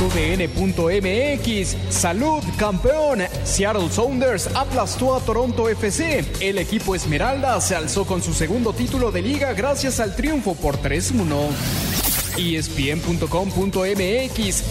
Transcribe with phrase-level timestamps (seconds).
[0.00, 3.22] UDN.mx, salud campeón.
[3.42, 6.24] Seattle Sounders aplastó a Toronto FC.
[6.40, 10.80] El equipo Esmeralda se alzó con su segundo título de liga gracias al triunfo por
[10.80, 11.48] 3-1.
[12.38, 13.90] ESPN.com.mx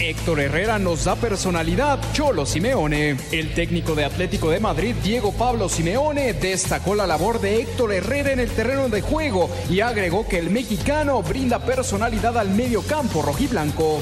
[0.00, 3.18] Héctor Herrera nos da personalidad Cholo Simeone.
[3.30, 8.32] El técnico de Atlético de Madrid, Diego Pablo Simeone, destacó la labor de Héctor Herrera
[8.32, 13.20] en el terreno de juego y agregó que el mexicano brinda personalidad al medio campo
[13.20, 14.00] rojiblanco.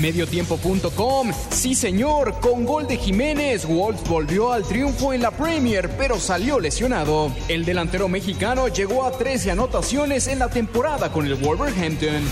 [0.00, 1.32] Mediotiempo.com.
[1.50, 6.58] Sí, señor, con gol de Jiménez, Wolf volvió al triunfo en la Premier, pero salió
[6.58, 7.30] lesionado.
[7.48, 12.22] El delantero mexicano llegó a 13 anotaciones en la temporada con el Wolverhampton.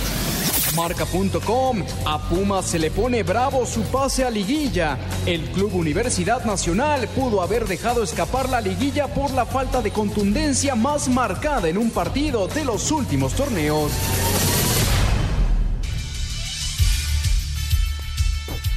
[0.76, 1.82] Marca.com.
[2.06, 4.98] A Pumas se le pone bravo su pase a liguilla.
[5.26, 10.74] El Club Universidad Nacional pudo haber dejado escapar la liguilla por la falta de contundencia
[10.74, 13.90] más marcada en un partido de los últimos torneos.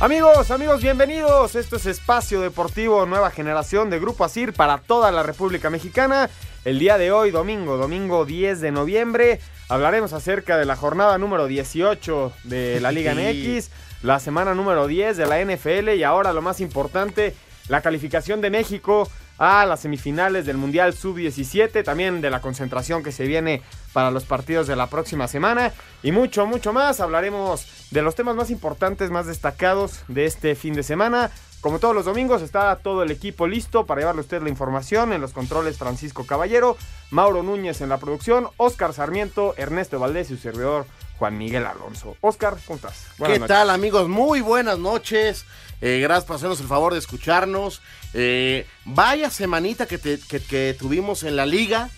[0.03, 1.55] Amigos, amigos, bienvenidos.
[1.55, 6.29] Esto es Espacio Deportivo Nueva Generación de Grupo Asir para toda la República Mexicana.
[6.65, 11.47] El día de hoy, domingo, domingo 10 de noviembre, hablaremos acerca de la jornada número
[11.47, 13.69] 18 de la Liga MX,
[14.01, 17.33] la semana número 10 de la NFL y ahora lo más importante,
[17.69, 19.09] la calificación de México
[19.43, 24.23] a las semifinales del Mundial Sub-17, también de la concentración que se viene para los
[24.23, 27.01] partidos de la próxima semana y mucho, mucho más.
[27.01, 31.29] Hablaremos de los temas más importantes, más destacados de este fin de semana.
[31.63, 35.13] Como todos los domingos, está todo el equipo listo para llevarle a usted la información
[35.13, 36.75] en los controles Francisco Caballero,
[37.09, 40.85] Mauro Núñez en la producción, Oscar Sarmiento, Ernesto Valdés y su servidor
[41.17, 42.17] Juan Miguel Alonso.
[42.19, 43.07] Oscar, ¿cómo estás?
[43.17, 44.09] ¿Qué tal amigos?
[44.09, 45.45] Muy buenas noches.
[45.79, 47.81] Eh, gracias por hacernos el favor de escucharnos.
[48.13, 51.89] Eh, vaya semanita que, que, tuvimos en la liga.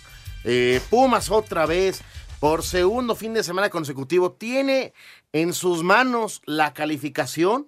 [0.44, 2.02] Eh, Pumas otra vez
[2.38, 4.30] por segundo fin de semana consecutivo.
[4.30, 4.92] Tiene
[5.32, 7.66] en sus manos la calificación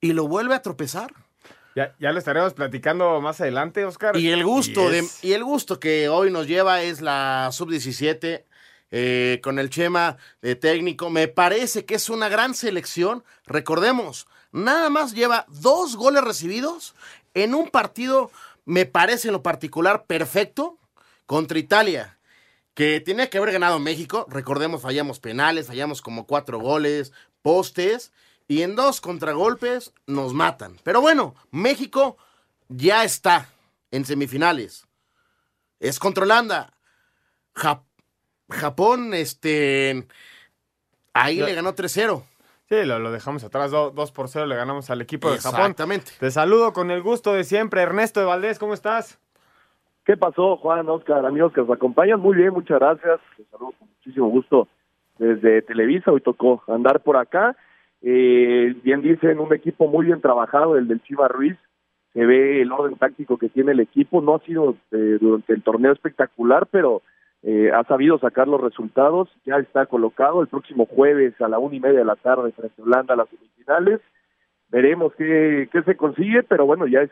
[0.00, 1.12] y lo vuelve a tropezar.
[1.76, 4.16] Ya, ya, lo estaremos platicando más adelante, Oscar.
[4.16, 8.44] Y el gusto, de, y el gusto que hoy nos lleva es la sub-17
[8.90, 11.10] eh, con el Chema de técnico.
[11.10, 13.22] Me parece que es una gran selección.
[13.46, 16.96] Recordemos, nada más lleva dos goles recibidos
[17.34, 18.32] en un partido,
[18.64, 20.76] me parece en lo particular, perfecto
[21.26, 22.16] contra Italia
[22.74, 24.26] que tenía que haber ganado México.
[24.28, 27.12] Recordemos, fallamos penales, fallamos como cuatro goles,
[27.42, 28.12] postes,
[28.50, 30.72] y en dos contragolpes nos matan.
[30.82, 32.16] Pero bueno, México
[32.68, 33.46] ya está
[33.92, 34.88] en semifinales.
[35.78, 36.72] Es contra Holanda.
[38.48, 40.04] Japón, este.
[41.12, 42.24] Ahí le ganó 3-0.
[42.68, 45.60] Sí, lo, dejamos atrás, 2 por 0 le ganamos al equipo de Japón.
[45.60, 46.10] Exactamente.
[46.18, 49.20] Te saludo con el gusto de siempre, Ernesto de Valdés, ¿cómo estás?
[50.04, 52.18] ¿Qué pasó, Juan, Oscar, amigos que nos acompañan?
[52.18, 53.20] Muy bien, muchas gracias.
[53.38, 54.66] Les saludo con muchísimo gusto
[55.18, 56.10] desde Televisa.
[56.10, 57.56] Hoy tocó andar por acá.
[58.02, 61.56] Eh, bien dicen, un equipo muy bien trabajado, el del Chiva Ruiz.
[62.12, 64.20] Se ve el orden táctico que tiene el equipo.
[64.20, 67.02] No ha sido eh, durante el torneo espectacular, pero
[67.42, 69.28] eh, ha sabido sacar los resultados.
[69.44, 72.80] Ya está colocado el próximo jueves a la una y media de la tarde frente
[72.80, 74.00] a Holanda a las semifinales.
[74.68, 77.10] Veremos qué, qué se consigue, pero bueno, ya es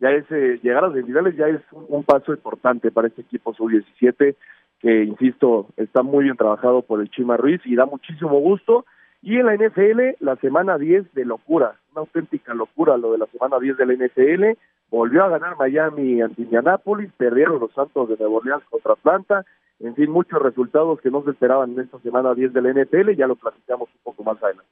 [0.00, 3.54] ya es eh, llegar a las semifinales ya es un, paso importante para este equipo
[3.54, 4.34] sub-17
[4.80, 8.86] que insisto está muy bien trabajado por el Chima Ruiz y da muchísimo gusto
[9.22, 13.26] y en la NFL la semana 10 de locura una auténtica locura lo de la
[13.26, 14.58] semana 10 de la NFL
[14.90, 19.44] volvió a ganar Miami ante Indianapolis perdieron los Santos de Nueva Orleans contra Atlanta
[19.78, 23.10] en fin muchos resultados que no se esperaban en esta semana 10 de la NFL
[23.16, 24.70] ya lo platicamos un poco más adelante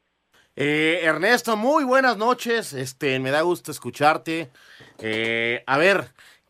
[0.60, 2.72] eh, Ernesto, muy buenas noches.
[2.72, 4.50] Este, me da gusto escucharte.
[4.98, 6.06] Eh, a ver,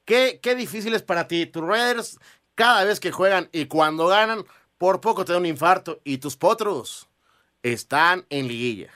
[0.07, 1.45] ¿qué, ¿qué difícil es para ti?
[1.45, 2.19] Tus Raiders,
[2.55, 4.45] cada vez que juegan y cuando ganan,
[4.79, 6.01] por poco te da un infarto.
[6.05, 7.07] Y tus potros
[7.63, 8.91] están en liguilla.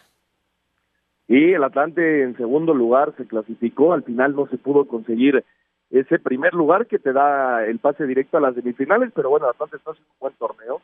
[1.29, 3.93] Y el Atlante en segundo lugar se clasificó.
[3.93, 5.45] Al final no se pudo conseguir
[5.91, 9.13] ese primer lugar que te da el pase directo a las semifinales.
[9.15, 10.83] Pero bueno, Atlante está haciendo un buen torneo.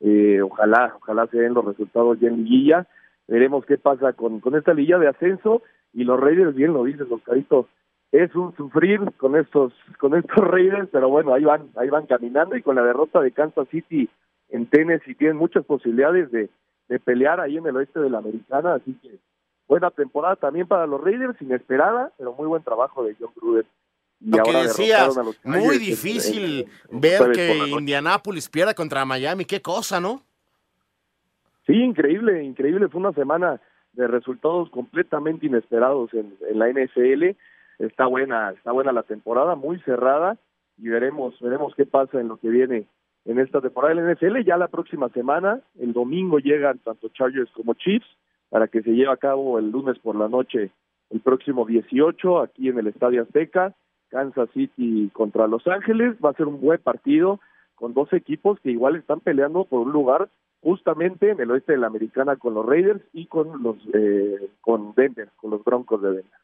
[0.00, 2.86] Eh, ojalá, ojalá se den los resultados ya en liguilla
[3.30, 5.62] veremos qué pasa con, con esta lilla de ascenso
[5.92, 7.68] y los Raiders, bien lo dices, Oscarito,
[8.10, 12.56] es un sufrir con estos con estos Raiders, pero bueno, ahí van, ahí van caminando
[12.56, 14.10] y con la derrota de Kansas City
[14.48, 16.50] en Tennessee tienen muchas posibilidades de,
[16.90, 19.10] de pelear ahí en el oeste de la americana, así que
[19.68, 23.64] buena temporada también para los Raiders, inesperada, pero muy buen trabajo de John Gruden.
[24.20, 30.20] Y Lo que decías, muy difícil ver que Indianápolis pierda contra Miami, qué cosa, ¿no?
[31.64, 32.88] Sí, increíble, increíble.
[32.88, 33.60] Fue una semana
[33.92, 37.36] de resultados completamente inesperados en, en la NFL.
[37.78, 40.36] Está buena, está buena la temporada, muy cerrada
[40.76, 42.86] y veremos, veremos qué pasa en lo que viene
[43.24, 44.44] en esta temporada del NFL.
[44.44, 48.06] Ya la próxima semana, el domingo llegan tanto Chargers como Chiefs
[48.48, 50.70] para que se lleve a cabo el lunes por la noche
[51.10, 53.74] el próximo 18 aquí en el Estadio Azteca,
[54.08, 56.16] Kansas City contra Los Ángeles.
[56.24, 57.40] Va a ser un buen partido
[57.74, 60.28] con dos equipos que igual están peleando por un lugar
[60.62, 64.94] justamente en el oeste de la Americana con los Raiders y con los eh, con
[64.94, 66.40] Denver, con los Broncos de Denver.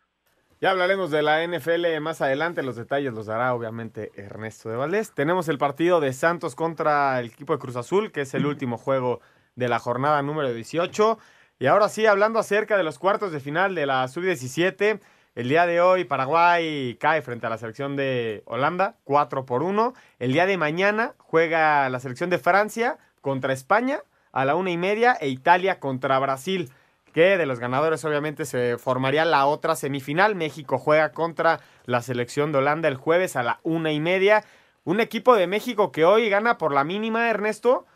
[0.59, 5.13] Ya hablaremos de la NFL más adelante, los detalles los dará obviamente Ernesto de Valdés.
[5.13, 8.79] Tenemos el partido de Santos contra el equipo de Cruz Azul, que es el último
[8.79, 9.21] juego
[9.55, 11.19] de la jornada número 18.
[11.59, 14.99] Y ahora sí, hablando acerca de los cuartos de final de la Sub-17,
[15.35, 19.93] el día de hoy Paraguay cae frente a la selección de Holanda, 4 por 1.
[20.19, 24.01] El día de mañana juega la selección de Francia contra España
[24.33, 26.71] a la una y media e Italia contra Brasil
[27.17, 30.35] que de los ganadores obviamente se formaría la otra semifinal.
[30.35, 34.43] México juega contra la selección de Holanda el jueves a la una y media.
[34.85, 37.87] Un equipo de México que hoy gana por la mínima, Ernesto,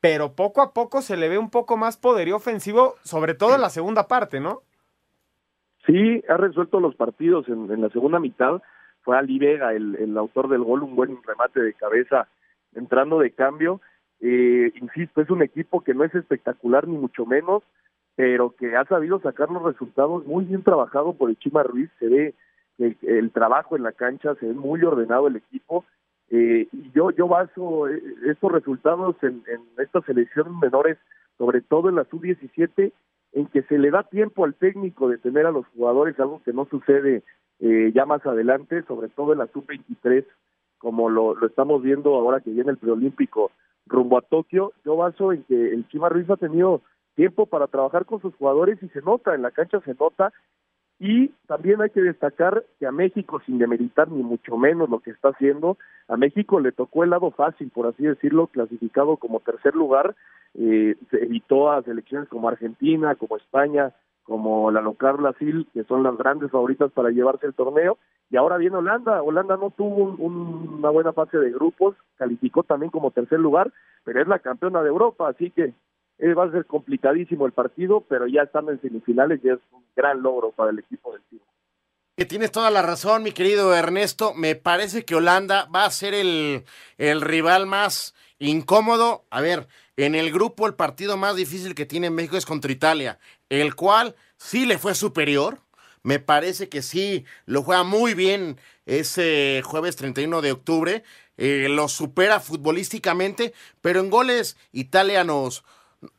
[0.00, 3.60] pero poco a poco se le ve un poco más poderío ofensivo, sobre todo en
[3.60, 4.62] la segunda parte, ¿no?
[5.84, 8.62] Sí, ha resuelto los partidos en, la segunda mitad.
[9.02, 12.28] Fue Ali Vega el, el, autor del gol, un buen remate de cabeza
[12.74, 13.82] entrando de cambio.
[14.20, 17.62] Eh, insisto, es un equipo que no es espectacular ni mucho menos,
[18.16, 22.08] pero que ha sabido sacar los resultados muy bien trabajado por el Chima Ruiz, se
[22.08, 22.34] ve
[22.78, 25.84] el, trabajo en la cancha, se ve muy ordenado el equipo,
[26.30, 30.98] eh, y yo, yo baso eh, estos resultados en, en estas selecciones menores,
[31.38, 32.92] sobre todo en la sub-17,
[33.32, 36.52] en que se le da tiempo al técnico de tener a los jugadores, algo que
[36.52, 37.22] no sucede
[37.60, 40.24] eh, ya más adelante, sobre todo en la sub-23,
[40.78, 43.50] como lo estamos viendo ahora que viene el preolímpico
[43.86, 46.82] rumbo a Tokio, yo baso en que el Chima Ruiz ha tenido
[47.14, 50.32] tiempo para trabajar con sus jugadores y se nota, en la cancha se nota.
[51.00, 55.10] Y también hay que destacar que a México, sin demeritar ni mucho menos lo que
[55.10, 55.76] está haciendo,
[56.08, 60.14] a México le tocó el lado fácil, por así decirlo, clasificado como tercer lugar,
[60.54, 66.02] eh, se evitó a selecciones como Argentina, como España, como la local Brasil, que son
[66.02, 67.98] las grandes favoritas para llevarse el torneo,
[68.30, 73.10] y ahora viene Holanda, Holanda no tuvo una buena fase de grupos, calificó también como
[73.10, 73.72] tercer lugar,
[74.04, 75.74] pero es la campeona de Europa, así que
[76.18, 79.84] eh, va a ser complicadísimo el partido, pero ya estando en semifinales ya es un
[79.96, 81.42] gran logro para el equipo del Timo.
[82.16, 84.34] Que tienes toda la razón, mi querido Ernesto.
[84.34, 86.64] Me parece que Holanda va a ser el,
[86.96, 89.24] el rival más incómodo.
[89.30, 89.66] A ver,
[89.96, 93.18] en el grupo el partido más difícil que tiene México es contra Italia,
[93.48, 95.58] el cual sí le fue superior.
[96.04, 101.02] Me parece que sí, lo juega muy bien ese jueves 31 de octubre.
[101.36, 105.64] Eh, lo supera futbolísticamente, pero en goles Italia nos,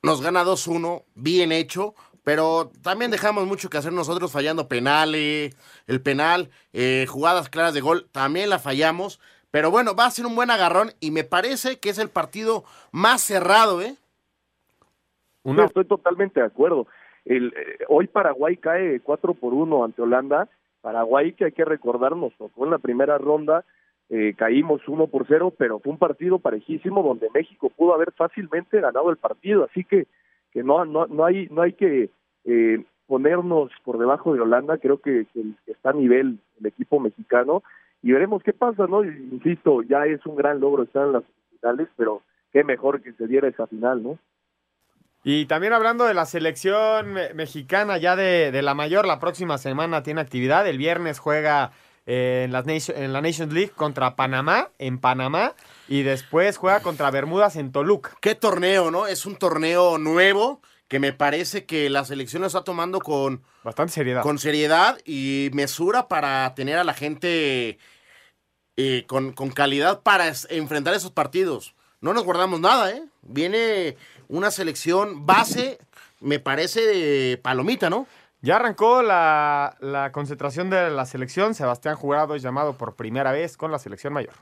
[0.01, 1.93] nos gana 2-1, bien hecho,
[2.23, 5.55] pero también dejamos mucho que hacer nosotros fallando penales,
[5.87, 9.19] el penal, eh, jugadas claras de gol, también la fallamos.
[9.51, 12.65] Pero bueno, va a ser un buen agarrón y me parece que es el partido
[12.91, 13.95] más cerrado, ¿eh?
[15.65, 16.87] estoy totalmente de acuerdo.
[17.23, 20.49] El, eh, hoy Paraguay cae 4 por 1 ante Holanda.
[20.81, 23.65] Paraguay, que hay que recordar, nos tocó en la primera ronda
[24.10, 28.80] eh, caímos uno por cero, pero fue un partido parejísimo donde México pudo haber fácilmente
[28.80, 30.07] ganado el partido, así que
[30.52, 32.09] que no no no hay no hay que
[32.45, 35.26] eh, ponernos por debajo de Holanda, creo que,
[35.68, 37.64] está a nivel el equipo mexicano
[38.02, 39.04] y veremos qué pasa, ¿no?
[39.04, 41.24] Insisto, ya es un gran logro estar en las
[41.59, 42.21] finales, pero
[42.52, 44.19] qué mejor que se diera esa final, ¿no?
[45.24, 50.04] Y también hablando de la selección mexicana ya de, de la mayor, la próxima semana
[50.04, 51.71] tiene actividad, el viernes juega
[52.06, 55.54] en, las en la Nations League contra Panamá, en Panamá,
[55.88, 58.16] y después juega contra Bermudas en Toluca.
[58.21, 59.07] Qué torneo, ¿no?
[59.07, 63.94] Es un torneo nuevo que me parece que la selección lo está tomando con bastante
[63.94, 64.21] seriedad.
[64.21, 67.80] Con seriedad y mesura para tener a la gente
[68.78, 71.74] eh, con, con, calidad para enfrentar esos partidos.
[72.02, 73.04] No nos guardamos nada, ¿eh?
[73.24, 73.97] Viene
[74.28, 75.80] una selección base,
[76.19, 78.06] me parece, de palomita, ¿no?
[78.42, 81.56] Ya arrancó la, concentración de la selección.
[81.56, 84.35] Sebastián Jurado es llamado por primera vez con la selección mayor.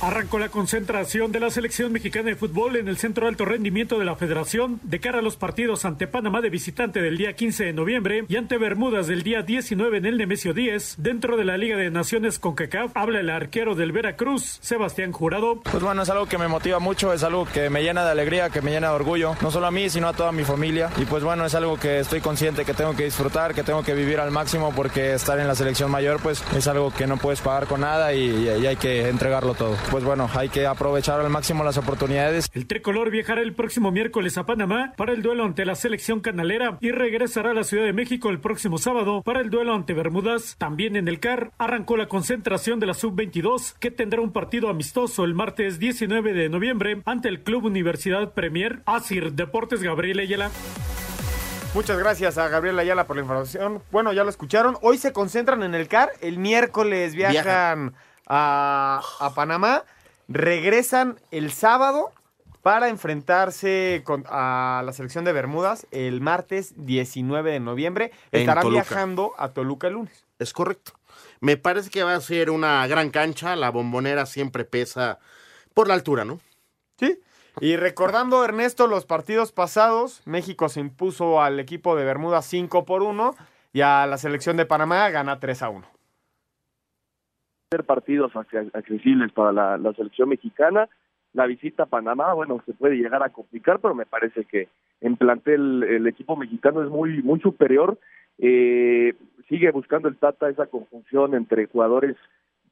[0.00, 3.98] Arrancó la concentración de la selección mexicana de fútbol en el Centro de Alto Rendimiento
[3.98, 7.64] de la Federación de cara a los partidos ante Panamá de visitante del día 15
[7.64, 10.94] de noviembre y ante Bermudas del día 19 en el Nemesio 10.
[10.98, 15.62] Dentro de la Liga de Naciones con CACAF habla el arquero del Veracruz, Sebastián Jurado.
[15.62, 18.50] Pues bueno, es algo que me motiva mucho, es algo que me llena de alegría,
[18.50, 20.90] que me llena de orgullo, no solo a mí, sino a toda mi familia.
[20.98, 23.94] Y pues bueno, es algo que estoy consciente que tengo que disfrutar, que tengo que
[23.94, 27.40] vivir al máximo porque estar en la selección mayor pues es algo que no puedes
[27.40, 29.76] pagar con nada y, y hay que entregarlo todo.
[29.90, 32.50] Pues bueno, hay que aprovechar al máximo las oportunidades.
[32.52, 36.76] El tricolor viajará el próximo miércoles a Panamá para el duelo ante la selección canalera
[36.80, 40.56] y regresará a la Ciudad de México el próximo sábado para el duelo ante Bermudas.
[40.58, 45.24] También en el CAR arrancó la concentración de la Sub-22 que tendrá un partido amistoso
[45.24, 50.50] el martes 19 de noviembre ante el Club Universidad Premier Asir Deportes Gabriel Ayala.
[51.74, 53.82] Muchas gracias a Gabriel Ayala por la información.
[53.90, 54.76] Bueno, ya lo escucharon.
[54.82, 56.10] Hoy se concentran en el CAR.
[56.20, 57.94] El miércoles viajan
[58.28, 59.84] a, a Panamá
[60.28, 62.12] regresan el sábado
[62.62, 68.12] para enfrentarse con, a la selección de Bermudas el martes 19 de noviembre.
[68.30, 70.26] Estarán viajando a Toluca el lunes.
[70.38, 70.92] Es correcto.
[71.40, 73.56] Me parece que va a ser una gran cancha.
[73.56, 75.18] La bombonera siempre pesa
[75.72, 76.40] por la altura, ¿no?
[76.98, 77.20] Sí.
[77.60, 83.02] Y recordando, Ernesto, los partidos pasados, México se impuso al equipo de Bermudas 5 por
[83.02, 83.34] 1
[83.72, 85.97] y a la selección de Panamá gana 3 a 1.
[87.70, 90.88] Ser partidos ac- accesibles para la, selección mexicana.
[91.34, 94.68] La visita a Panamá, bueno, se puede llegar a complicar, pero me parece que
[95.00, 97.98] en plantel el equipo mexicano es muy muy superior.
[98.38, 99.14] Eh,
[99.48, 102.16] sigue buscando el Tata esa conjunción entre jugadores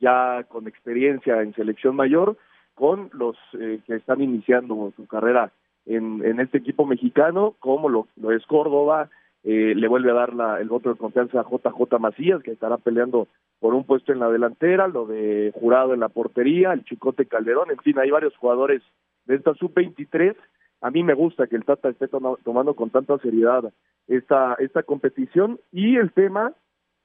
[0.00, 2.37] ya con experiencia en selección mayor
[2.75, 5.53] con los eh, que están iniciando su carrera
[5.87, 9.09] en, este equipo mexicano, como lo es Córdoba,
[9.45, 12.78] eh, le vuelve a dar la- el voto de confianza a JJ Macías, que estará
[12.78, 13.28] peleando
[13.61, 17.71] por un puesto en la delantera, lo de Jurado en la portería, el Chicote Calderón,
[17.71, 18.83] en fin, hay varios jugadores
[19.26, 20.37] de esta sub-23.
[20.83, 23.73] A mí me gusta que el Tata esté toma- tomando con tanta seriedad
[24.09, 26.52] esta, esta competición y el tema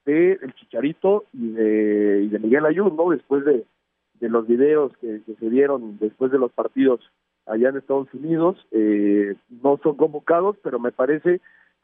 [0.05, 3.11] de el Chicharito y de, Miguel Ayud, ¿no?
[3.11, 3.63] Después de,
[4.19, 6.99] de los videos que, que se dieron después de los partidos
[7.45, 11.39] allá en Estados Unidos, eh, no son convocados, pero me parece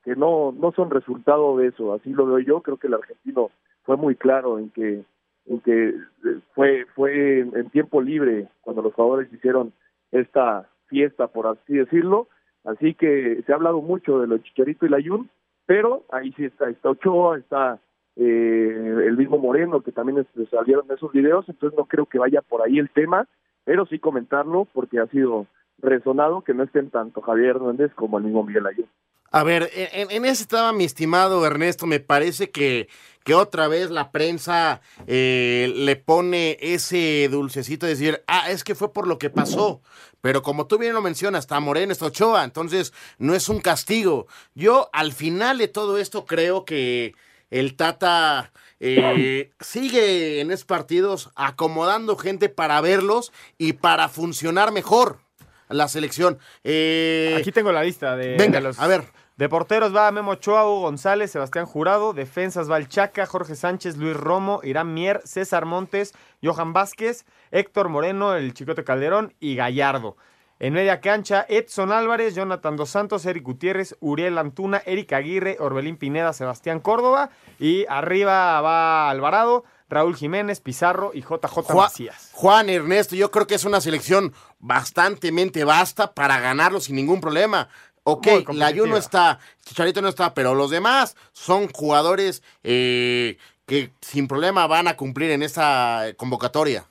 [0.07, 3.51] que no no son resultado de eso, así lo veo yo, creo que el argentino
[3.83, 5.03] fue muy claro en que
[5.47, 9.73] en que eh, fue fue en, tiempo libre cuando los jugadores hicieron
[10.13, 12.29] esta fiesta por así decirlo,
[12.63, 15.29] así que se ha hablado mucho de lo Chicharito y Layún,
[15.65, 17.77] pero ahí sí está, está Ochoa, está
[18.15, 22.17] eh, el mismo Moreno que también es- salieron de esos videos, entonces no creo que
[22.17, 23.27] vaya por ahí el tema,
[23.65, 25.47] pero sí comentarlo porque ha sido
[25.79, 28.87] resonado que no estén tanto Javier Hernández como el mismo Miguel Ayun.
[29.31, 31.85] A ver, en, en ese estaba mi estimado Ernesto.
[31.85, 32.87] Me parece que,
[33.27, 38.73] que otra vez la prensa eh, le pone ese dulcecito de decir, ah, es que
[38.73, 39.81] fue por lo que pasó.
[40.21, 44.27] Pero como tú bien lo mencionas, está Moreno, está Ochoa, entonces no es un castigo.
[44.55, 47.15] Yo al final de todo esto creo que
[47.49, 55.26] el Tata eh, sigue en esos partidos acomodando gente para verlos y para funcionar mejor
[55.69, 56.37] la selección.
[56.63, 59.03] Eh, Aquí tengo la lista de, venga, de los a ver.
[59.37, 62.13] De porteros va Memo Ochoa, Hugo González, Sebastián Jurado.
[62.13, 67.89] Defensas va el Chaca, Jorge Sánchez, Luis Romo, Irán Mier, César Montes, Johan Vázquez, Héctor
[67.89, 70.17] Moreno, el Chicote Calderón y Gallardo.
[70.59, 75.97] En media cancha, Edson Álvarez, Jonathan Dos Santos, Eric Gutiérrez, Uriel Antuna, Eric Aguirre, Orbelín
[75.97, 77.29] Pineda, Sebastián Córdoba.
[77.59, 82.31] Y arriba va Alvarado, Raúl Jiménez, Pizarro y JJ Juan, Macías.
[82.33, 85.31] Juan Ernesto, yo creo que es una selección bastante
[85.63, 87.69] basta para ganarlo sin ningún problema.
[88.03, 88.87] Ok, Muy la competitiva.
[88.87, 94.87] no está, Chicharito no está, pero los demás son jugadores eh, que sin problema van
[94.87, 96.85] a cumplir en esta convocatoria.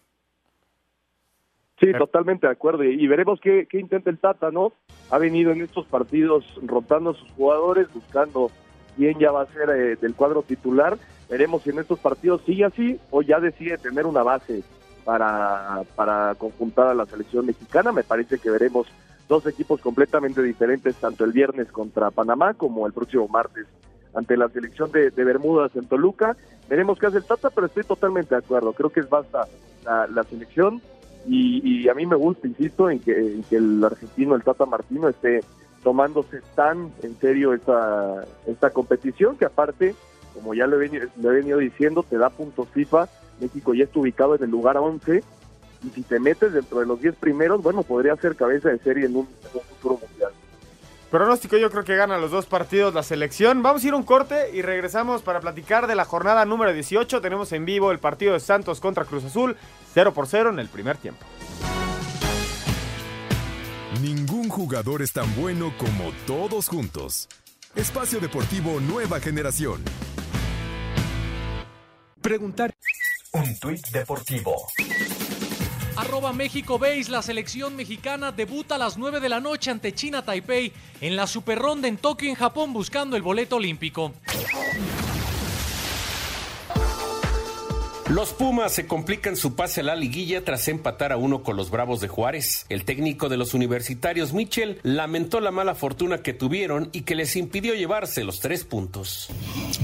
[1.80, 2.84] Sí, totalmente de acuerdo.
[2.84, 4.72] Y, y veremos qué, qué intenta el Tata, ¿no?
[5.10, 8.50] Ha venido en estos partidos rotando a sus jugadores, buscando
[8.96, 10.98] quién ya va a ser eh, del cuadro titular.
[11.28, 14.62] Veremos si en estos partidos sigue así o ya decide tener una base
[15.04, 17.92] para, para conjuntar a la selección mexicana.
[17.92, 18.86] Me parece que veremos
[19.28, 23.66] dos equipos completamente diferentes, tanto el viernes contra Panamá como el próximo martes
[24.14, 26.36] ante la selección de, de Bermudas en Toluca.
[26.68, 28.72] Veremos qué hace el Tata, pero estoy totalmente de acuerdo.
[28.72, 29.46] Creo que es basta
[29.84, 30.80] la, selección
[31.26, 34.64] y, y a mí me gusta, insisto, en que, en que el argentino, el Tata
[34.64, 35.40] Martino, esté
[35.84, 39.94] tomándose tan en serio esta, esta competición que aparte,
[40.36, 43.08] como ya le he, venido, le he venido diciendo, te da puntos FIFA.
[43.40, 45.24] México ya está ubicado en el lugar 11
[45.84, 49.06] y si te metes dentro de los 10 primeros, bueno, podría ser cabeza de serie
[49.06, 50.32] en un, en un futuro mundial.
[51.10, 53.62] Pronóstico, yo creo que gana los dos partidos la selección.
[53.62, 57.20] Vamos a ir un corte y regresamos para platicar de la jornada número 18.
[57.20, 59.56] Tenemos en vivo el partido de Santos contra Cruz Azul,
[59.94, 61.24] 0 por 0 en el primer tiempo.
[64.02, 67.28] Ningún jugador es tan bueno como todos juntos.
[67.76, 69.82] Espacio Deportivo Nueva Generación.
[72.26, 72.74] Preguntar.
[73.34, 74.56] Un tuit deportivo.
[75.94, 80.24] Arroba México Base, la selección mexicana debuta a las 9 de la noche ante China
[80.24, 84.12] Taipei en la Super Ronda en Tokio, en Japón, buscando el boleto olímpico.
[88.08, 91.72] Los Pumas se complican su pase a la liguilla tras empatar a uno con los
[91.72, 92.64] Bravos de Juárez.
[92.68, 97.34] El técnico de los universitarios, Michel, lamentó la mala fortuna que tuvieron y que les
[97.34, 99.26] impidió llevarse los tres puntos.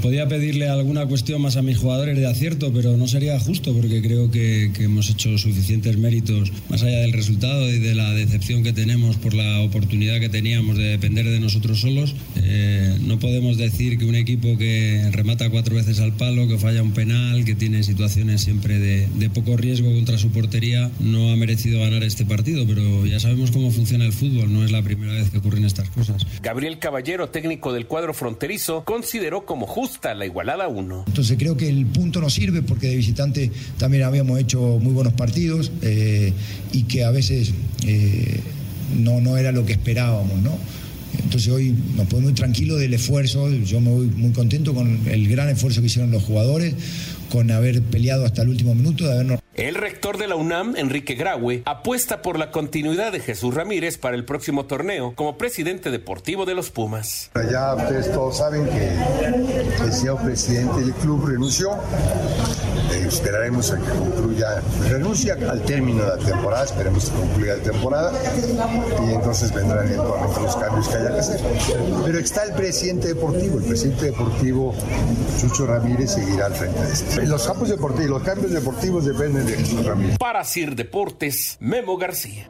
[0.03, 4.01] Podía pedirle alguna cuestión más a mis jugadores de acierto, pero no sería justo porque
[4.01, 8.63] creo que, que hemos hecho suficientes méritos más allá del resultado y de la decepción
[8.63, 12.15] que tenemos por la oportunidad que teníamos de depender de nosotros solos.
[12.37, 16.85] Eh, no podemos decir que un equipo que remata cuatro veces al palo, que falla
[16.85, 21.37] un penal, que tiene situaciones siempre de, de, poco riesgo contra su portería, no ha
[21.37, 25.13] merecido ganar este partido, pero ya sabemos cómo funciona el fútbol, no es la primera
[25.15, 26.27] vez que ocurren estas cosas.
[26.43, 31.05] Gabriel Caballero, técnico del cuadro fronterizo, consideró como justa la igualada 1.
[31.07, 35.15] Entonces creo que el punto nos sirve porque de visitante también habíamos hecho muy buenos
[35.15, 36.33] partidos eh,
[36.73, 37.53] y que a veces
[37.87, 38.41] eh,
[38.99, 40.59] no, no era lo que esperábamos, ¿no?
[41.19, 45.29] Entonces hoy nos podemos muy tranquilo del esfuerzo, yo me voy muy contento con el
[45.29, 46.75] gran esfuerzo que hicieron los jugadores,
[47.33, 49.41] con haber peleado hasta el último minuto, de habernos...
[49.55, 54.17] El rector de la UNAM, Enrique Graue, apuesta por la continuidad de Jesús Ramírez para
[54.17, 57.31] el próximo torneo como presidente deportivo de los Pumas.
[57.51, 61.71] Ya ustedes todos saben que el señor presidente del club renunció.
[62.93, 67.63] Eh, esperaremos a que concluya, renuncia al término de la temporada, esperemos que concluya la
[67.63, 68.13] temporada
[69.07, 71.41] y entonces vendrán eventualmente los cambios que haya que hacer.
[72.05, 74.75] Pero está el presidente deportivo, el presidente deportivo
[75.41, 77.21] Chucho Ramírez seguirá al frente de esto.
[77.23, 80.19] Los campos deportivos, los cambios deportivos dependen de Jesús Ramírez.
[80.19, 82.49] Para Sir Deportes, Memo García.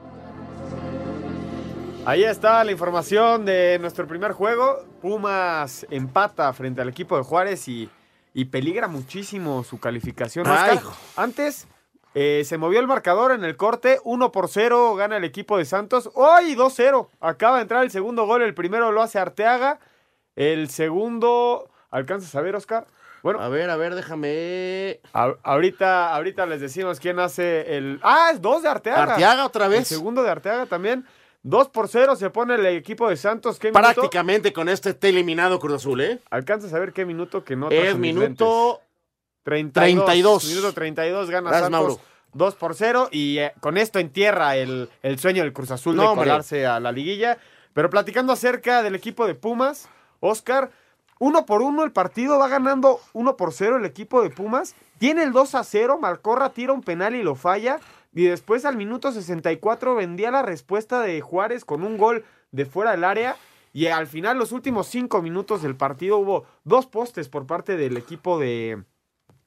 [2.04, 4.84] Ahí está la información de nuestro primer juego.
[5.00, 7.88] Pumas empata frente al equipo de Juárez y,
[8.34, 10.46] y peligra muchísimo su calificación.
[10.46, 10.80] Oscar,
[11.16, 11.66] antes
[12.14, 15.64] eh, se movió el marcador en el corte, 1 por 0 gana el equipo de
[15.64, 16.10] Santos.
[16.14, 19.80] Hoy 2-0, acaba de entrar el segundo gol, el primero lo hace Arteaga,
[20.36, 22.86] el segundo, ¿alcanzas a ver Oscar?
[23.22, 25.00] Bueno, a ver, a ver, déjame.
[25.12, 28.00] A, ahorita, ahorita les decimos quién hace el.
[28.02, 29.14] Ah, es dos de Arteaga.
[29.14, 29.80] Arteaga otra vez.
[29.80, 31.06] El segundo de Arteaga también.
[31.44, 33.58] 2 por 0 se pone el equipo de Santos.
[33.58, 34.60] ¿Qué Prácticamente minuto?
[34.60, 36.20] con este está eliminado Cruz Azul, ¿eh?
[36.30, 38.80] Alcanza a ver qué minuto que no Es minuto
[39.42, 40.04] 32.
[40.04, 40.44] 32.
[40.46, 41.88] Minuto 32 gana Gracias, Santos.
[41.98, 42.12] Mauro.
[42.34, 46.10] 2 por 0 y eh, con esto entierra el, el, sueño del Cruz Azul no,
[46.10, 46.66] de colarse hombre.
[46.66, 47.38] a la liguilla.
[47.74, 49.88] Pero platicando acerca del equipo de Pumas,
[50.20, 50.70] Oscar,
[51.18, 54.74] uno por uno el partido va ganando 1 por 0 el equipo de Pumas.
[54.98, 57.80] Tiene el 2 a 0, Malcorra tira un penal y lo falla.
[58.14, 62.90] Y después al minuto 64 vendía la respuesta de Juárez con un gol de fuera
[62.92, 63.36] del área.
[63.72, 67.96] Y al final, los últimos cinco minutos del partido, hubo dos postes por parte del
[67.96, 68.84] equipo de,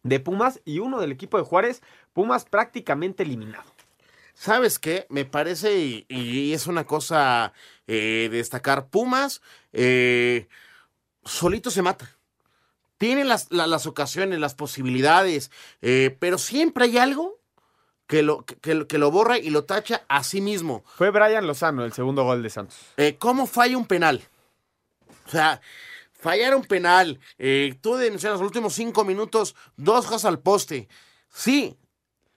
[0.01, 1.84] de Pumas y uno del equipo de Juárez.
[2.13, 3.75] Pumas prácticamente eliminado.
[4.34, 5.06] ¿Sabes qué?
[5.10, 7.54] Me parece, y, es una cosa
[7.88, 10.47] eh, destacar, Pumas eh,
[11.23, 12.17] solito se mata.
[12.97, 15.51] Tiene las, la, las ocasiones, las posibilidades,
[15.82, 17.39] eh, pero siempre hay algo
[18.08, 20.84] que lo, que, que, lo borra y lo tacha a sí mismo.
[20.96, 22.78] Fue Brian Lozano el segundo gol de Santos.
[22.98, 24.24] Eh, ¿Cómo falla un penal?
[25.28, 25.60] O sea,
[26.13, 27.20] fallar un penal.
[27.38, 30.88] Eh, tú mencionas los últimos cinco minutos, dos hojas al poste.
[31.30, 31.78] Sí,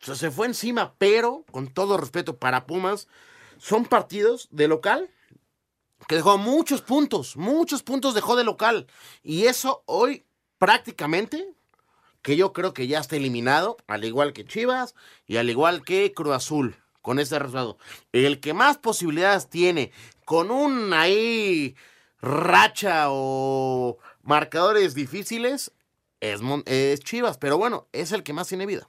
[0.01, 3.09] se fue encima, pero con todo respeto para Pumas,
[3.59, 5.11] son partidos de local
[6.07, 8.87] que dejó muchos puntos, muchos puntos dejó de local.
[9.23, 10.25] Y eso hoy
[10.59, 11.49] prácticamente
[12.23, 14.95] que yo creo que ya está eliminado, al igual que Chivas
[15.27, 17.79] y al igual que Cruz Azul, con este resultado.
[18.13, 19.93] El que más posibilidades tiene,
[20.25, 21.77] con un ahí
[22.21, 25.73] racha o marcadores difíciles,
[26.21, 28.89] es, es Chivas, pero bueno, es el que más tiene vida.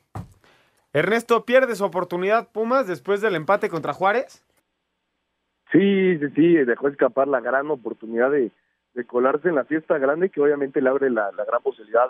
[0.91, 4.43] Ernesto, ¿pierde su oportunidad Pumas después del empate contra Juárez?
[5.71, 8.51] Sí, sí, sí, dejó escapar la gran oportunidad de,
[8.95, 12.07] de colarse en la fiesta grande que obviamente le abre la, la gran posibilidad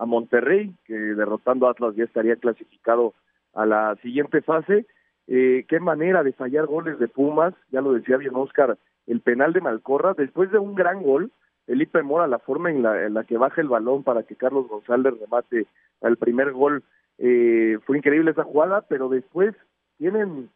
[0.00, 3.14] a Monterrey, que derrotando a Atlas ya estaría clasificado
[3.54, 4.86] a la siguiente fase.
[5.26, 9.52] Eh, qué manera de fallar goles de Pumas, ya lo decía bien Oscar, el penal
[9.52, 11.30] de Malcorra, después de un gran gol,
[11.66, 14.66] Felipe Mora, la forma en la, en la que baja el balón para que Carlos
[14.68, 15.66] González remate
[16.00, 16.82] al primer gol,
[17.18, 19.54] eh, fue increíble esa jugada, pero después
[19.98, 20.48] tienen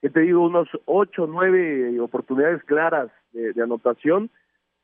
[0.00, 4.30] que te digo, unos ocho, nueve oportunidades claras de, anotación,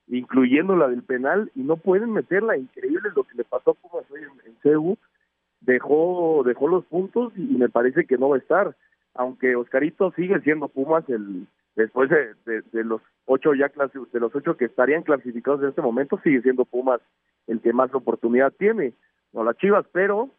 [0.08, 2.56] incluyendo la del penal, y no pueden meterla.
[2.56, 4.96] Increíble lo que le pasó a Pumas hoy en, en CEU.
[5.60, 8.76] Dejó, dejó los puntos y, me parece que no va a estar.
[9.14, 14.56] Aunque Oscarito sigue siendo Pumas el después de, de, los ocho ya de los ocho
[14.56, 17.00] que estarían clasificados en este momento, sigue siendo Pumas
[17.46, 18.92] el que más oportunidad tiene.
[19.32, 20.30] No las Chivas, pero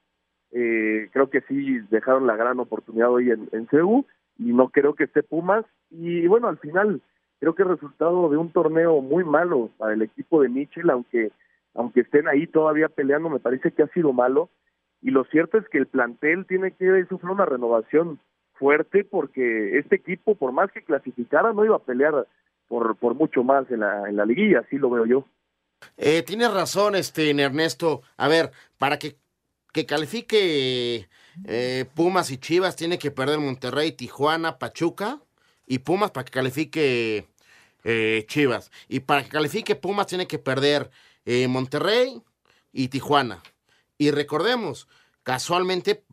[0.52, 4.06] eh, creo que sí dejaron la gran oportunidad hoy en, en CEU
[4.38, 5.66] y no creo que esté Pumas.
[5.90, 7.02] Y bueno, al final
[7.40, 11.32] creo que el resultado de un torneo muy malo para el equipo de Michel, aunque,
[11.74, 14.50] aunque estén ahí todavía peleando, me parece que ha sido malo.
[15.02, 18.20] Y lo cierto es que el plantel tiene que sufrir una renovación
[18.54, 22.28] fuerte porque este equipo, por más que clasificara, no iba a pelear
[22.68, 25.26] por, por mucho más en la, en la liguilla, así lo veo yo.
[25.98, 28.02] Eh, tienes razón, este Ernesto.
[28.18, 29.16] A ver, para que,
[29.74, 31.08] que califique
[31.46, 35.20] eh, Pumas y Chivas tiene que perder Monterrey, Tijuana, Pachuca
[35.66, 37.28] y Pumas para que califique
[37.84, 38.72] eh, Chivas.
[38.88, 40.92] Y para que califique Pumas tiene que perder
[41.26, 42.22] eh, Monterrey
[42.72, 43.42] y Tijuana.
[43.98, 44.88] Y recordemos,
[45.24, 46.04] casualmente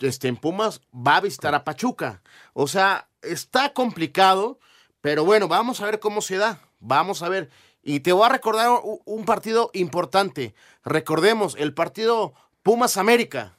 [0.00, 2.22] este, en Pumas va a visitar a Pachuca.
[2.52, 4.58] O sea, está complicado,
[5.00, 6.60] pero bueno, vamos a ver cómo se da.
[6.80, 7.50] Vamos a ver.
[7.82, 8.70] Y te voy a recordar
[9.04, 10.54] un partido importante.
[10.84, 13.56] Recordemos, el partido Pumas América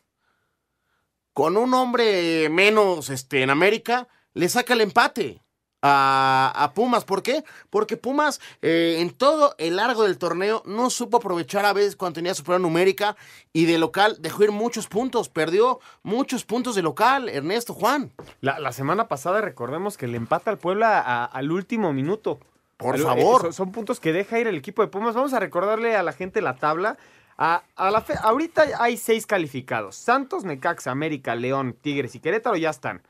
[1.33, 5.41] con un hombre menos este, en América, le saca el empate
[5.81, 7.05] a, Pumas.
[7.05, 7.43] ¿Por qué?
[7.69, 12.15] Porque Pumas eh, en todo el largo del torneo no supo aprovechar a veces cuando
[12.15, 13.15] tenía su prueba numérica
[13.51, 18.11] y de local dejó ir muchos puntos, perdió muchos puntos de local, Ernesto Juan.
[18.41, 22.39] La, semana pasada recordemos que le empata al Puebla al último minuto.
[22.77, 23.41] Por favor.
[23.41, 25.13] son, son puntos que deja ir el equipo de Pumas.
[25.13, 26.97] Vamos a recordarle a la gente la tabla.
[27.37, 29.95] A, la fe, ahorita hay seis calificados.
[29.95, 33.01] Santos, Necaxa, América, León, Tigres y Querétaro ya están.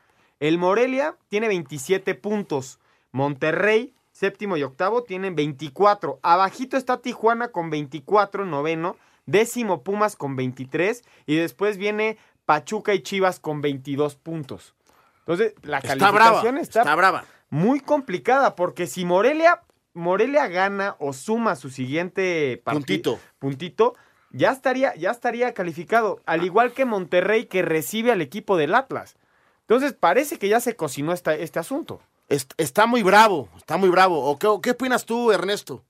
[0.42, 2.80] El Morelia tiene 27 puntos.
[3.12, 6.18] Monterrey, séptimo y octavo, tienen 24.
[6.20, 8.96] Abajito está Tijuana con 24, noveno.
[9.26, 11.04] Décimo Pumas con 23.
[11.26, 14.74] Y después viene Pachuca y Chivas con 22 puntos.
[15.20, 17.24] Entonces, la calificación está, brava.
[17.48, 19.62] muy complicada porque si Morelia,
[19.94, 23.94] Morelia gana o suma su siguiente puntito, puntito
[24.32, 29.14] ya estaría, ya estaría calificado, al igual que Monterrey que recibe al equipo del Atlas.
[29.62, 32.00] Entonces parece que ya se cocinó esta, este asunto.
[32.28, 34.24] Está muy bravo, está muy bravo.
[34.24, 35.82] ¿O qué, qué opinas tú, Ernesto?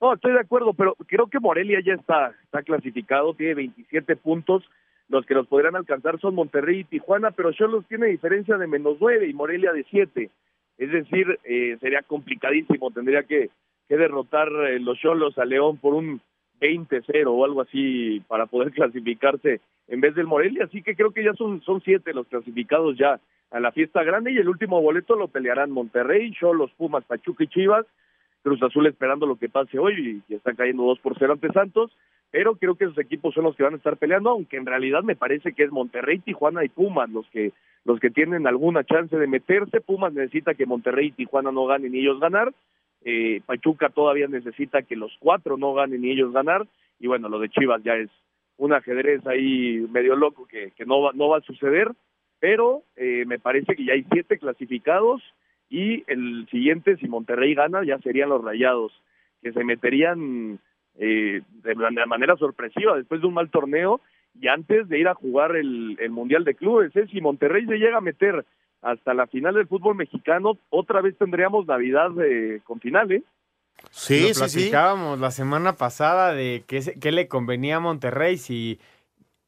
[0.00, 4.62] No, estoy de acuerdo, pero creo que Morelia ya está, está clasificado, tiene 27 puntos.
[5.08, 8.96] Los que los podrán alcanzar son Monterrey y Tijuana, pero Cholos tiene diferencia de menos
[9.00, 10.30] 9 y Morelia de 7.
[10.78, 13.50] Es decir, eh, sería complicadísimo, tendría que,
[13.88, 16.20] que derrotar eh, los Cholos a León por un
[16.60, 21.24] 20-0 o algo así para poder clasificarse en vez del Morelia, así que creo que
[21.24, 25.14] ya son, son siete los clasificados ya a la fiesta grande y el último boleto
[25.14, 27.86] lo pelearán Monterrey, los Pumas, Pachuca y Chivas,
[28.42, 31.92] Cruz Azul esperando lo que pase hoy y, están cayendo dos por cero ante Santos,
[32.30, 35.02] pero creo que esos equipos son los que van a estar peleando, aunque en realidad
[35.02, 37.52] me parece que es Monterrey, Tijuana y Pumas los que
[37.84, 41.94] los que tienen alguna chance de meterse, Pumas necesita que Monterrey y Tijuana no ganen
[41.94, 42.52] y ellos ganar,
[43.08, 46.66] eh, Pachuca todavía necesita que los cuatro no ganen y ellos ganar.
[46.98, 48.10] Y bueno, lo de Chivas ya es
[48.56, 51.92] un ajedrez ahí medio loco que, no, va, no va a suceder.
[52.40, 55.22] Pero eh, me parece que ya hay siete clasificados
[55.70, 58.92] y el siguiente, si Monterrey gana, ya serían los rayados,
[59.40, 60.58] que se meterían
[60.98, 61.74] eh, de,
[62.06, 64.00] manera sorpresiva después de un mal torneo
[64.34, 66.92] y antes de ir a jugar el, el Mundial de Clubes.
[67.08, 68.44] Si Monterrey se llega a meter
[68.82, 73.22] hasta la final del fútbol mexicano, otra vez tendríamos Navidad eh, con final, ¿eh?
[73.90, 78.80] Sí, sí, platicábamos la semana pasada de qué, le convenía a Monterrey, si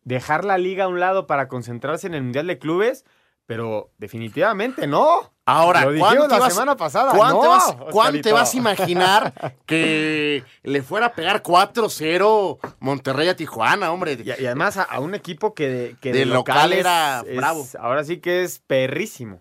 [0.04, 3.04] dejar la liga a un lado para concentrarse en el Mundial de Clubes,
[3.48, 5.32] pero definitivamente no.
[5.46, 7.12] Ahora, Lo dijimos la semana pasada.
[7.12, 9.32] ¿cuándo, te vas, a imaginar
[9.64, 14.18] que le fuera a pegar 4-0 Monterrey a Tijuana, hombre?
[14.22, 17.66] Y, además a, un equipo que, que de, local, era bravo.
[17.80, 19.40] Ahora sí que es perrísimo.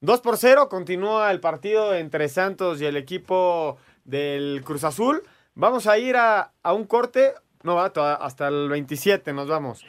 [0.00, 5.22] 2 por 0 continúa el partido entre Santos y el equipo del Cruz Azul.
[5.54, 7.34] Vamos a ir a, un corte.
[7.62, 9.84] No, hasta el 27 nos vamos.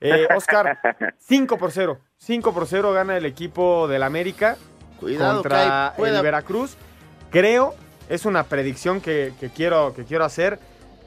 [0.00, 0.78] Eh, Oscar,
[1.18, 1.98] 5 por 0.
[2.18, 4.56] 5 por 0 gana el equipo del América
[5.00, 6.76] Cuidado, contra el Veracruz.
[7.30, 7.74] Creo,
[8.08, 10.58] es una predicción que, quiero, que quiero hacer,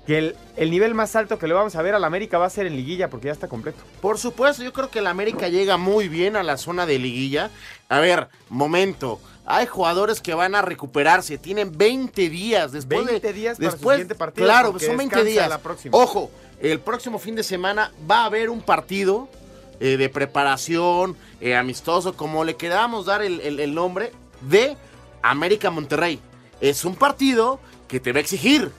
[0.07, 2.49] que el, el, nivel más alto que le vamos a ver al América va a
[2.49, 3.83] ser en liguilla porque ya está completo.
[4.01, 7.51] Por supuesto, yo creo que el América llega muy bien a la zona de liguilla.
[7.89, 9.19] A ver, momento.
[9.45, 14.15] Hay jugadores que van a recuperarse, tienen 20 días después 20 días para después, siguiente
[14.15, 14.45] partido.
[14.45, 15.59] Claro, son 20 días.
[15.91, 19.27] Ojo, el próximo fin de semana va a haber un partido
[19.81, 24.77] eh, de preparación, eh, amistoso, como le queramos dar el, el- el nombre, de
[25.21, 26.21] América Monterrey.
[26.61, 28.71] Es un partido que te va a exigir.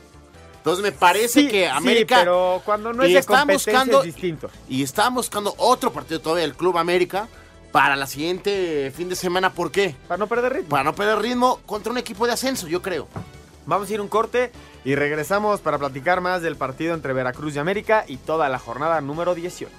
[0.59, 2.19] Entonces me parece Sí, que sí, América...
[2.21, 4.49] pero cuando no es de están buscando- es distinto.
[4.69, 7.27] Y están buscando otro partido todavía del Club América
[7.73, 9.53] para la siguiente fin de semana.
[9.53, 9.97] ¿Por qué?
[10.07, 10.69] Para no perder ritmo.
[10.69, 13.09] Para no perder ritmo contra un equipo de ascenso, yo creo.
[13.67, 14.53] Vamos a ir un corte
[14.85, 19.01] y regresamos para platicar más del partido entre Veracruz y América y toda la jornada
[19.01, 19.73] número 18.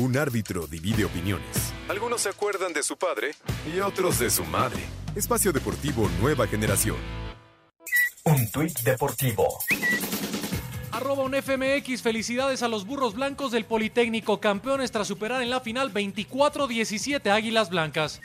[0.00, 1.74] Un árbitro divide opiniones.
[1.86, 3.32] Algunos se acuerdan de su padre
[3.70, 4.80] y otros de su madre.
[5.14, 6.96] Espacio Deportivo Nueva Generación.
[8.24, 9.58] Un tuit deportivo.
[10.90, 15.60] Arroba un FMX, felicidades a los burros blancos del Politécnico, campeones tras superar en la
[15.60, 18.22] final 24-17 Águilas Blancas.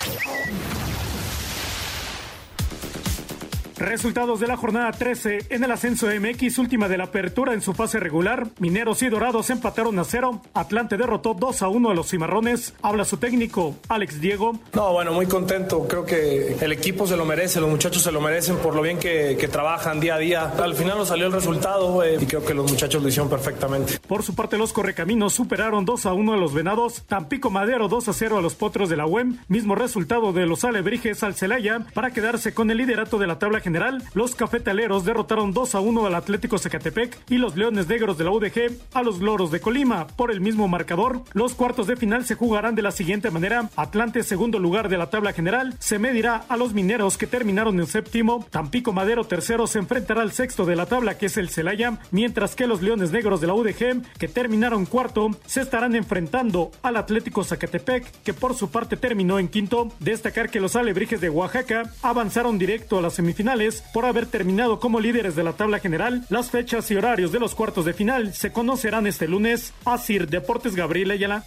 [3.78, 7.74] Resultados de la jornada 13 en el ascenso MX, última de la apertura en su
[7.74, 8.48] fase regular.
[8.60, 10.42] Mineros y Dorados empataron a cero.
[10.54, 12.74] Atlante derrotó 2 a 1 a los Cimarrones.
[12.82, 14.58] Habla su técnico, Alex Diego.
[14.74, 15.88] No, bueno, muy contento.
[15.90, 18.98] Creo que el equipo se lo merece, los muchachos se lo merecen por lo bien
[18.98, 20.54] que, que trabajan día a día.
[20.58, 24.00] Al final nos salió el resultado eh, y creo que los muchachos lo hicieron perfectamente.
[24.08, 27.04] Por su parte, los Correcaminos superaron 2 a 1 a los Venados.
[27.08, 29.38] Tampico Madero 2 a 0 a los Potros de la UEM.
[29.50, 33.62] Mismo resultado de los Alebrijes al Celaya para quedarse con el liderato de la tabla
[33.66, 34.04] general.
[34.14, 38.32] Los Cafetaleros derrotaron 2 a 1 al Atlético Zacatepec y los Leones Negros de la
[38.32, 40.06] UDG a los Loros de Colima.
[40.08, 43.70] Por el mismo marcador, los cuartos de final se jugarán de la siguiente manera.
[43.76, 47.88] Atlante, segundo lugar de la tabla general, se medirá a los Mineros que terminaron en
[47.88, 48.46] séptimo.
[48.52, 52.56] Tampico Madero, tercero, se enfrentará al sexto de la tabla que es el Celaya, mientras
[52.56, 57.44] que los Leones Negros de la UDG, que terminaron cuarto, se estarán enfrentando al Atlético
[57.44, 59.92] Zacatepec, que por su parte terminó en quinto.
[60.00, 63.18] Destacar que los Alebrijes de Oaxaca avanzaron directo a las
[63.56, 66.26] semifinales por haber terminado como líderes de la tabla general.
[66.30, 69.74] Las fechas y horarios de los cuartos de final se conocerán este lunes.
[69.86, 71.44] Asir Deportes Gabriel Ayala.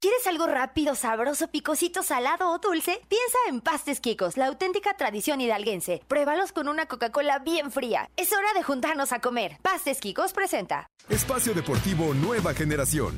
[0.00, 3.00] ¿Quieres algo rápido, sabroso, picosito, salado o dulce?
[3.08, 6.02] Piensa en Pastes Quicos, la auténtica tradición hidalguense.
[6.08, 8.10] Pruébalos con una Coca-Cola bien fría.
[8.16, 9.58] Es hora de juntarnos a comer.
[9.62, 10.88] Pastes Quicos presenta.
[11.08, 13.16] Espacio Deportivo Nueva Generación.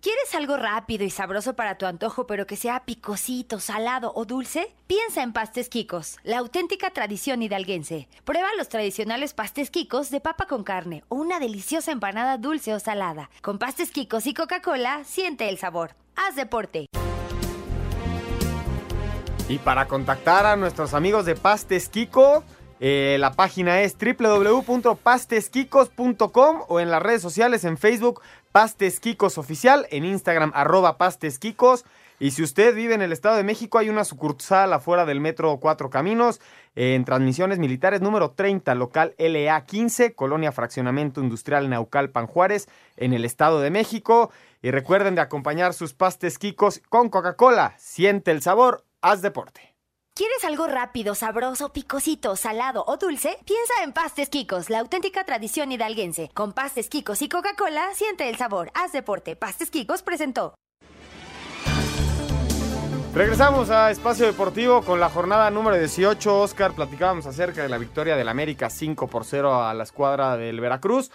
[0.00, 4.74] ¿Quieres algo rápido y sabroso para tu antojo, pero que sea picosito, salado o dulce?
[4.86, 8.08] Piensa en Pastes Quicos, la auténtica tradición hidalguense.
[8.24, 12.80] Prueba los tradicionales pastes Quicos de papa con carne o una deliciosa empanada dulce o
[12.80, 13.30] salada.
[13.42, 15.94] Con pastes Quicos y Coca-Cola, siente el sabor.
[16.14, 16.86] Haz deporte.
[19.48, 22.42] Y para contactar a nuestros amigos de Pastes Kiko,
[22.80, 28.20] eh, la página es www.pastesquicos.com o en las redes sociales en Facebook
[28.56, 31.84] Pastes Quicos Oficial, en Instagram arroba Pastes Quicos.
[32.18, 35.58] Y si usted vive en el Estado de México, hay una sucursal afuera del Metro
[35.60, 36.40] Cuatro Caminos,
[36.74, 42.66] eh, en transmisiones militares número 30, local LA 15, Colonia Fraccionamiento Industrial Naucalpan Juárez,
[42.96, 44.32] en el Estado de México.
[44.62, 47.74] Y recuerden de acompañar sus pastes Kikos con Coca-Cola.
[47.76, 49.75] Siente el sabor, haz deporte.
[50.16, 53.36] ¿Quieres algo rápido, sabroso, picosito, salado o dulce?
[53.44, 56.30] Piensa en Pastes Quicos, la auténtica tradición hidalguense.
[56.32, 58.70] Con Pastes Quicos y Coca-Cola, siente el sabor.
[58.72, 59.36] Haz deporte.
[59.36, 60.54] Pastes Quicos presentó.
[63.12, 66.40] Regresamos a Espacio Deportivo con la jornada número 18.
[66.40, 70.60] Oscar, platicábamos acerca de la victoria del América 5 por 0 a la escuadra del
[70.60, 71.10] Veracruz.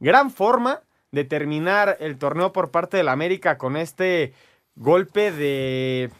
[0.00, 0.82] Gran forma
[1.12, 4.34] de terminar el torneo por parte del América con este
[4.74, 6.10] golpe de,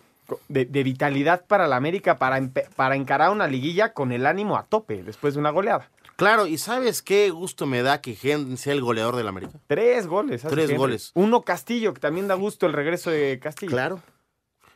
[0.49, 2.41] de, de vitalidad para el América para,
[2.77, 5.91] para encarar una liguilla con el ánimo a tope después de una goleada.
[6.17, 9.59] Claro, ¿y sabes qué gusto me da que Henry sea el goleador del América?
[9.67, 10.43] Tres goles.
[10.43, 10.77] Tres Henry.
[10.77, 11.13] goles.
[11.15, 13.73] Uno Castillo, que también da gusto el regreso de Castillo.
[13.73, 14.01] Claro.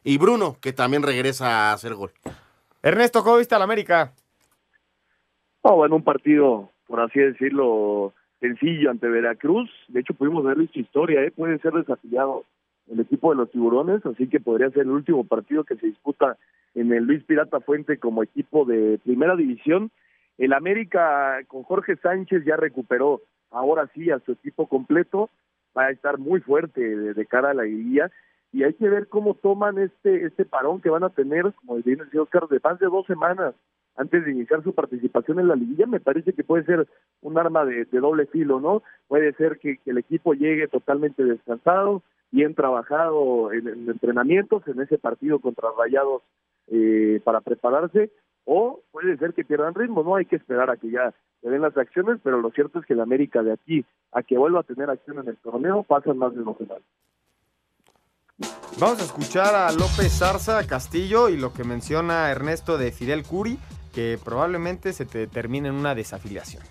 [0.02, 2.12] Y Bruno, que también regresa a hacer gol.
[2.82, 4.12] Ernesto, ¿cómo viste al América?
[5.62, 9.70] Oh, bueno, un partido, por así decirlo, sencillo ante Veracruz.
[9.88, 11.30] De hecho, pudimos ver su historia, ¿eh?
[11.30, 12.44] Puede ser desafiliado
[12.90, 16.36] el equipo de los tiburones, así que podría ser el último partido que se disputa
[16.74, 19.90] en el Luis Pirata Fuente como equipo de primera división.
[20.38, 25.30] El América con Jorge Sánchez ya recuperó ahora sí a su equipo completo,
[25.76, 28.10] va a estar muy fuerte de, cara a la liguilla
[28.52, 31.98] y hay que ver cómo toman este este parón que van a tener, como bien
[31.98, 33.54] decía Oscar, de más de dos semanas
[33.96, 36.88] antes de iniciar su participación en la liguilla, me parece que puede ser
[37.22, 38.82] un arma de, doble filo, ¿no?
[39.06, 42.02] Puede ser que el equipo llegue totalmente descansado,
[42.34, 46.22] bien trabajado en, en entrenamientos, en ese partido contra Rayados
[46.66, 48.10] eh, para prepararse,
[48.44, 50.16] o puede ser que pierdan ritmo, ¿no?
[50.16, 52.94] Hay que esperar a que ya se den las acciones, pero lo cierto es que
[52.94, 56.34] el América de aquí a que vuelva a tener acción en el torneo pasan más
[56.34, 56.82] de dos semanas.
[58.80, 63.58] Vamos a escuchar a López Zarza Castillo y lo que menciona Ernesto de Fidel Curi,
[63.94, 66.64] que probablemente se te termine en una desafiliación.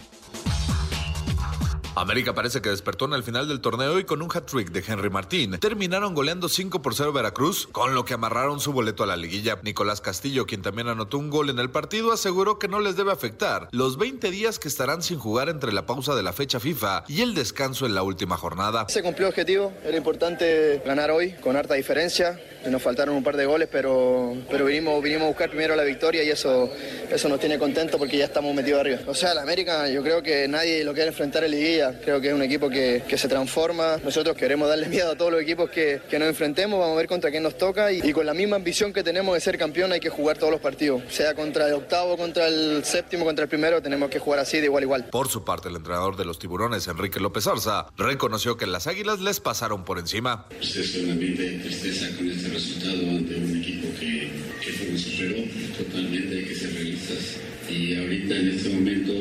[1.95, 5.11] América parece que despertó en el final del torneo y con un hat-trick de Henry
[5.11, 9.15] Martín terminaron goleando 5 por 0 Veracruz, con lo que amarraron su boleto a la
[9.15, 9.59] liguilla.
[9.61, 13.11] Nicolás Castillo, quien también anotó un gol en el partido, aseguró que no les debe
[13.11, 17.03] afectar los 20 días que estarán sin jugar entre la pausa de la fecha FIFA
[17.07, 18.87] y el descanso en la última jornada.
[18.89, 22.39] Se cumplió el objetivo, era importante ganar hoy con harta diferencia.
[22.67, 26.23] Nos faltaron un par de goles, pero, pero vinimos, vinimos a buscar primero la victoria
[26.23, 26.71] y eso,
[27.11, 28.99] eso nos tiene contento porque ya estamos metidos arriba.
[29.05, 31.82] O sea, la América yo creo que nadie lo quiere enfrentar en liguilla.
[31.91, 33.97] Creo que es un equipo que, que se transforma.
[34.03, 36.79] Nosotros queremos darle miedo a todos los equipos que, que nos enfrentemos.
[36.79, 39.33] Vamos a ver contra quién nos toca y, y, con la misma ambición que tenemos
[39.33, 41.01] de ser campeón hay que jugar todos los partidos.
[41.09, 44.65] Sea contra el octavo, contra el séptimo, contra el primero, tenemos que jugar así de
[44.65, 45.05] igual a igual.
[45.05, 49.19] Por su parte, el entrenador de los tiburones, Enrique López Arza, reconoció que las águilas
[49.19, 50.47] les pasaron por encima.
[50.49, 55.01] Pues es un ambiente de tristeza con este resultado ante un equipo que, que nos
[55.01, 55.43] superó
[55.77, 57.37] totalmente, hay que ser realistas.
[57.69, 59.13] Y ahorita en este momento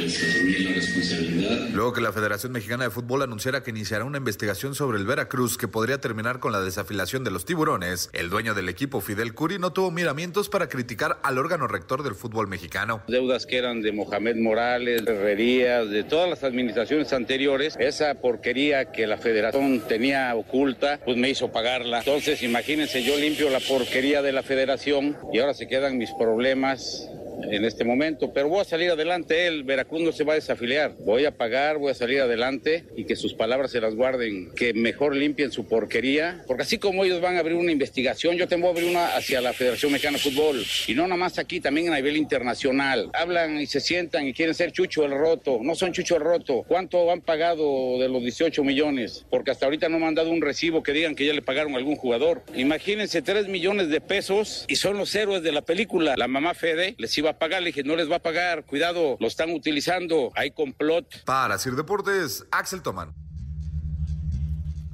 [0.00, 1.68] pues asumir la responsabilidad.
[1.72, 5.58] Luego que la Federación Mexicana de Fútbol anunciara que iniciará una investigación sobre el Veracruz
[5.58, 9.58] que podría terminar con la desafilación de los tiburones, el dueño del equipo, Fidel Curi,
[9.58, 13.02] no tuvo miramientos para criticar al órgano rector del fútbol mexicano.
[13.08, 18.92] Deudas que eran de Mohamed Morales, de Herrerías, de todas las administraciones anteriores, esa porquería
[18.92, 21.98] que la federación tenía oculta, pues me hizo pagarla.
[21.98, 27.08] Entonces, imagínense, yo limpio la porquería de la federación y ahora se quedan mis problemas
[27.50, 30.94] en este momento, pero voy a salir adelante, el Veracruz no se va a desafiliar,
[31.00, 34.74] voy a pagar, voy a salir adelante y que sus palabras se las guarden, que
[34.74, 38.72] mejor limpien su porquería, porque así como ellos van a abrir una investigación, yo tengo
[38.72, 41.92] que abrir una hacia la Federación Mexicana de Fútbol y no nada más aquí, también
[41.92, 43.10] a nivel internacional.
[43.12, 46.64] Hablan y se sientan y quieren ser Chucho el Roto, no son Chucho el Roto.
[46.66, 49.24] ¿Cuánto han pagado de los 18 millones?
[49.30, 51.74] Porque hasta ahorita no me han dado un recibo que digan que ya le pagaron
[51.74, 52.42] a algún jugador.
[52.54, 56.14] Imagínense 3 millones de pesos y son los héroes de la película.
[56.16, 59.16] La mamá Fede les iba a pagar, le dije, no les va a pagar, cuidado,
[59.20, 61.24] lo están utilizando, hay complot.
[61.24, 63.14] Para Sir Deportes, Axel Toman.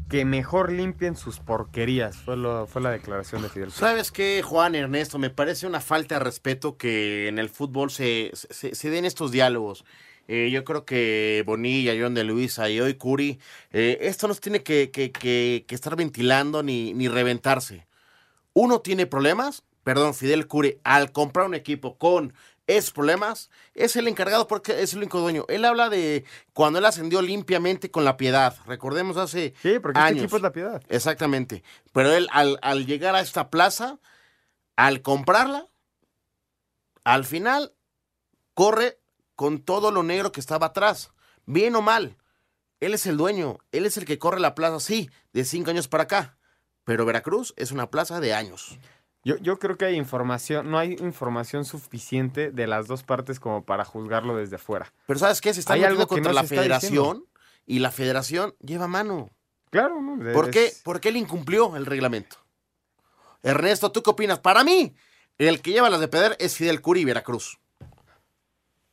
[0.09, 3.73] Que mejor limpien sus porquerías, fue, lo, fue la declaración de Fidel.
[3.73, 5.19] ¿Sabes qué, Juan Ernesto?
[5.19, 9.33] Me parece una falta de respeto que en el fútbol se, se, se den estos
[9.33, 9.85] diálogos.
[10.29, 13.41] Eh, yo creo que Bonilla, John de Luisa y hoy Curi,
[13.73, 17.87] eh, esto no se tiene que, que, que, que estar ventilando ni, ni reventarse.
[18.53, 22.35] Uno tiene problemas, perdón, Fidel Curi, al comprar un equipo con
[22.67, 25.45] esos problemas, es el encargado porque es el único dueño.
[25.49, 28.57] Él habla de cuando él ascendió limpiamente con la piedad.
[28.67, 30.11] Recordemos hace Sí, porque años.
[30.11, 30.83] este equipo es la piedad.
[30.89, 31.63] Exactamente.
[31.93, 34.01] Pero él, al, al llegar a esta plaza,
[34.75, 35.69] al comprarla,
[37.05, 37.73] al final
[38.55, 38.99] corre
[39.37, 41.13] con todo lo negro que estaba atrás.
[41.45, 42.17] Bien o mal.
[42.81, 43.59] Él es el dueño.
[43.71, 46.37] Él es el que corre la plaza, sí, de cinco años para acá.
[46.83, 48.81] Pero Veracruz es una plaza de años.
[49.27, 53.65] Yo, yo creo que hay información, no hay información suficiente de las dos partes como
[53.65, 54.93] para juzgarlo desde fuera.
[55.07, 55.53] Pero ¿sabes qué?
[55.53, 57.27] Se está Hay metiendo algo que contra no la federación diciendo.
[57.67, 59.31] y la federación lleva mano.
[59.71, 60.33] Claro, ¿no?
[60.33, 60.67] ¿Por qué?
[60.67, 62.37] Es- ¿Por qué él incumplió el reglamento?
[63.43, 64.39] Ernesto, ¿tú qué opinas?
[64.39, 64.95] Para mí,
[65.39, 67.59] el que lleva las de perder es Fidel Curi y Veracruz.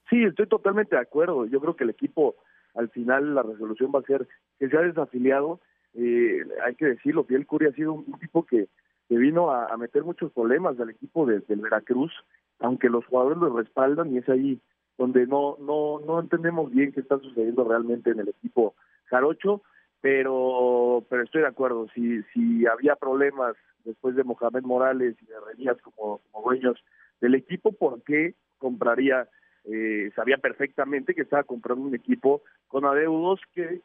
[0.09, 1.45] Sí, estoy totalmente de acuerdo.
[1.45, 2.35] Yo creo que el equipo,
[2.75, 4.27] al final, la resolución va a ser
[4.59, 5.59] que se ha desafiliado.
[5.95, 8.67] Eh, hay que decirlo, Fidel Curi ha sido un, un tipo que,
[9.13, 12.11] que vino a, meter muchos problemas al equipo de- del Veracruz,
[12.57, 14.59] aunque los jugadores lo respaldan y es ahí
[14.97, 18.73] donde no, no, no entendemos bien qué está sucediendo realmente en el equipo
[19.05, 19.61] jarocho,
[20.01, 21.87] pero, pero estoy de acuerdo.
[21.93, 26.83] Si, si había problemas después de Mohamed Morales y de como, como dueños
[27.21, 29.29] del equipo, ¿por qué compraría?
[29.65, 33.81] Eh, sabía perfectamente que estaba comprando un equipo con adeudos que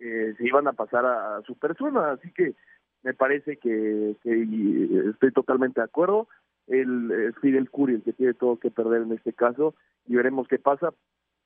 [0.00, 2.54] eh, se iban a pasar a, a su persona, así que
[3.02, 6.28] me parece que, y estoy totalmente de acuerdo.
[6.66, 9.74] El, Fidel Curi el que tiene todo que perder en este caso
[10.06, 10.92] y veremos qué pasa.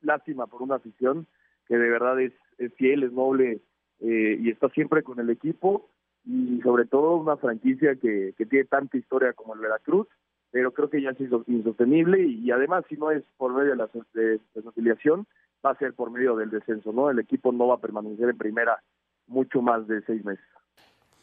[0.02, 1.26] Lástima por una afición
[1.66, 2.32] que de verdad es,
[2.76, 3.60] fiel, es noble
[4.00, 5.88] eh, y está siempre con el equipo
[6.26, 10.06] y sobre todo una franquicia que, tiene tanta historia como el Veracruz,
[10.50, 13.76] pero creo que ya es inso- insostenible y, además si no es por medio de
[13.76, 15.26] la so- de- de su afiliación,
[15.64, 17.10] va a ser por medio del descenso, ¿no?
[17.10, 18.82] El equipo no va a permanecer en primera
[19.26, 20.44] mucho más de seis meses.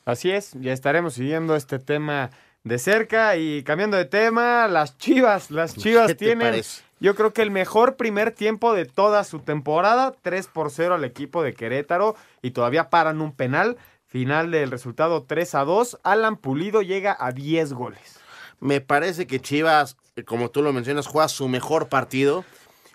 [0.05, 2.31] Así es, ya estaremos siguiendo este tema
[2.63, 6.61] de cerca y cambiando de tema, las Chivas, las Chivas ¿Qué te tienen
[7.01, 11.03] yo creo que el mejor primer tiempo de toda su temporada, 3 por 0 al
[11.03, 16.37] equipo de Querétaro y todavía paran un penal, final del resultado 3 a 2, Alan
[16.37, 18.19] Pulido llega a 10 goles.
[18.59, 22.45] Me parece que Chivas, como tú lo mencionas, juega su mejor partido.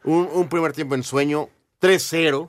[0.04, 1.48] Un, un primer tiempo en sueño,
[1.80, 2.48] 3-0.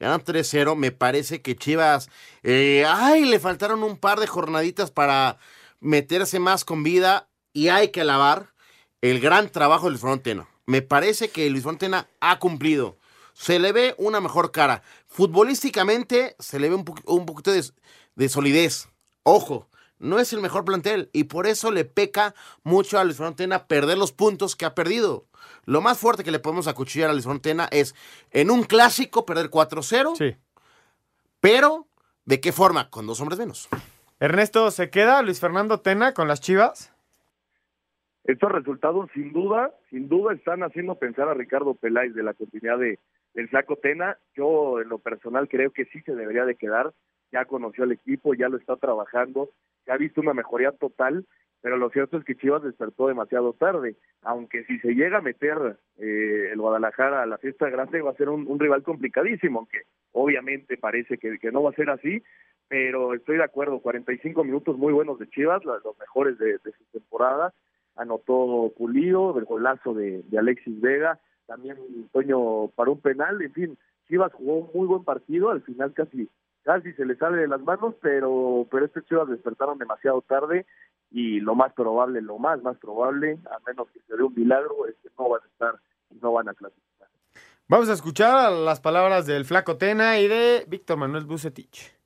[0.00, 0.74] Ganan 3-0.
[0.76, 2.08] Me parece que Chivas.
[2.42, 5.38] eh, ay, le faltaron un par de jornaditas para
[5.78, 7.28] meterse más con vida.
[7.52, 8.52] Y hay que alabar
[9.02, 10.48] el gran trabajo de Luis Frontena.
[10.66, 12.96] Me parece que Luis Frontena ha cumplido.
[13.34, 14.82] se le ve una mejor cara.
[15.06, 17.64] Futbolísticamente se le ve un, un poquito de,
[18.14, 18.88] de solidez.
[19.22, 19.68] Ojo,
[20.00, 22.34] no es el mejor plantel y por eso le peca
[22.64, 25.26] mucho a Luis Frontena perder los puntos que ha perdido.
[25.66, 27.94] Lo más fuerte que le podemos acuchillar a Luis Frontena es
[28.30, 30.16] en un clásico perder 4-0.
[30.16, 30.36] Sí.
[31.40, 31.86] Pero,
[32.24, 32.90] ¿de qué forma?
[32.90, 33.68] Con dos hombres menos.
[34.18, 36.94] Ernesto, ¿se queda Luis Fernando Tena con las Chivas?
[38.24, 42.78] Estos resultados, sin duda, sin duda están haciendo pensar a Ricardo Peláez de la continuidad
[42.78, 42.98] de,
[43.34, 44.18] del Flaco Tena.
[44.34, 46.92] Yo, en lo personal, creo que sí se debería de quedar.
[47.32, 49.50] Ya conoció al equipo, ya lo está trabajando,
[49.86, 51.26] ya ha visto una mejoría total,
[51.62, 53.96] pero lo cierto es que Chivas despertó demasiado tarde.
[54.22, 58.16] Aunque si se llega a meter eh, el Guadalajara a la fiesta grande, va a
[58.16, 62.22] ser un, rival complicadísimo, aunque obviamente parece que, que no va a ser así,
[62.70, 67.52] pero estoy de acuerdo, 45 minutos muy buenos de Chivas, los mejores de, su temporada
[67.96, 71.76] anotó Pulido, del golazo de, de, Alexis Vega, también
[72.12, 73.78] Toño para un penal, en fin,
[74.08, 76.28] Chivas jugó un muy buen partido, al final casi
[76.62, 80.66] casi se le sale de las manos, pero pero este Chivas despertaron demasiado tarde
[81.10, 84.86] y lo más probable, lo más más probable, a menos que se dé un milagro,
[84.86, 85.74] es que no van a estar
[86.10, 87.08] y no van a clasificar.
[87.68, 92.00] Vamos a escuchar las palabras del Flaco Tena y de Víctor Manuel Bucetich.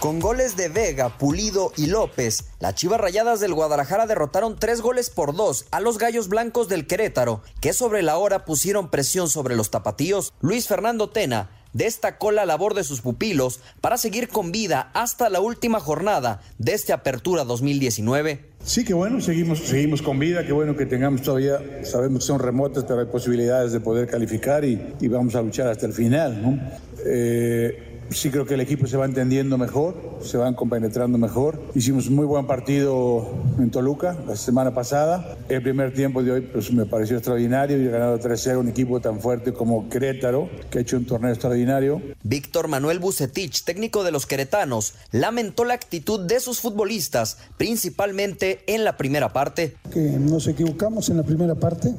[0.00, 5.10] Con goles de Vega, Pulido y López, las Chivas Rayadas del Guadalajara derrotaron tres goles
[5.10, 9.56] por dos a los Gallos Blancos del Querétaro, que sobre la hora pusieron presión sobre
[9.56, 10.32] los tapatíos.
[10.40, 15.40] Luis Fernando Tena destacó la labor de sus pupilos para seguir con vida hasta la
[15.40, 18.50] última jornada de esta apertura 2019.
[18.62, 22.38] Sí, que bueno, seguimos, seguimos con vida, que bueno que tengamos todavía, sabemos que son
[22.38, 26.42] remotas, pero hay posibilidades de poder calificar y, y vamos a luchar hasta el final.
[26.42, 26.60] ¿no?
[27.06, 31.60] Eh, sí creo que el equipo se va entendiendo mejor, se van compenetrando mejor.
[31.74, 35.36] Hicimos un muy buen partido en Toluca la semana pasada.
[35.48, 39.00] El primer tiempo de hoy pues, me pareció extraordinario y he ganado 3-0 un equipo
[39.00, 42.02] tan fuerte como Querétaro, que ha hecho un torneo extraordinario.
[42.22, 48.84] Víctor Manuel Bucetich, técnico de los queretanos, lamentó la actitud de sus futbolistas, principalmente en
[48.84, 49.76] la primera parte.
[49.92, 51.94] Que nos equivocamos en la primera parte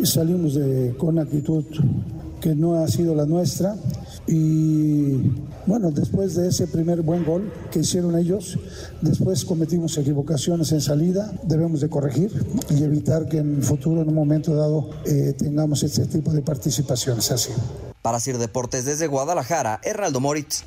[0.00, 1.64] y salimos de, con actitud
[2.40, 3.74] que no ha sido la nuestra.
[4.26, 5.18] Y
[5.66, 8.58] bueno, después de ese primer buen gol que hicieron ellos,
[9.02, 12.32] después cometimos equivocaciones en salida, debemos de corregir
[12.70, 16.40] y evitar que en el futuro, en un momento dado, eh, tengamos este tipo de
[16.40, 17.52] participaciones así.
[18.00, 20.64] Para Sir Deportes desde Guadalajara, Hernaldo Moritz.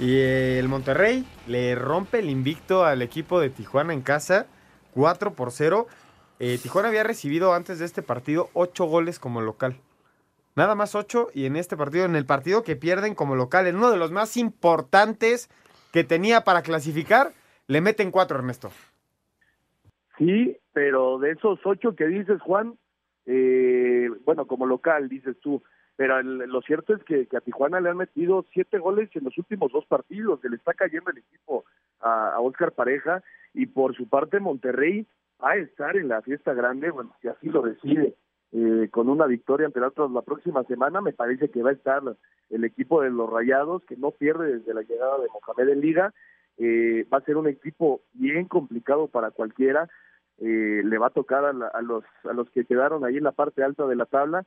[0.00, 4.46] Y el Monterrey le rompe el invicto al equipo de Tijuana en casa,
[4.94, 5.88] 4 por 0.
[6.38, 9.80] Eh, Tijuana había recibido antes de este partido 8 goles como local.
[10.58, 13.76] Nada más 8 y en este partido, en el partido que pierden como local, en
[13.76, 15.48] uno de los más importantes
[15.92, 17.28] que tenía para clasificar,
[17.68, 18.70] le meten 4, Ernesto.
[20.18, 22.76] Sí, pero de esos 8 que dices, Juan,
[23.26, 25.62] eh, bueno, como local, dices tú,
[25.94, 29.38] pero lo cierto es que, que, a Tijuana le han metido siete goles en los
[29.38, 31.66] últimos dos partidos, se le está cayendo el equipo
[32.00, 33.22] a, a Oscar Pareja
[33.54, 35.06] y por su parte Monterrey
[35.40, 38.16] va a estar en la fiesta grande, bueno, si así lo decide,
[38.52, 41.74] eh, con una victoria ante el otro la próxima semana, me parece que va a
[41.74, 42.02] estar
[42.50, 46.14] el equipo de los Rayados, que no pierde desde la llegada de Mohamed en Liga,
[46.56, 49.88] eh, va a ser un equipo bien complicado para cualquiera,
[50.38, 53.24] eh, le va a tocar a, la, a, los, a los que quedaron ahí en
[53.24, 54.44] la parte alta de la tabla,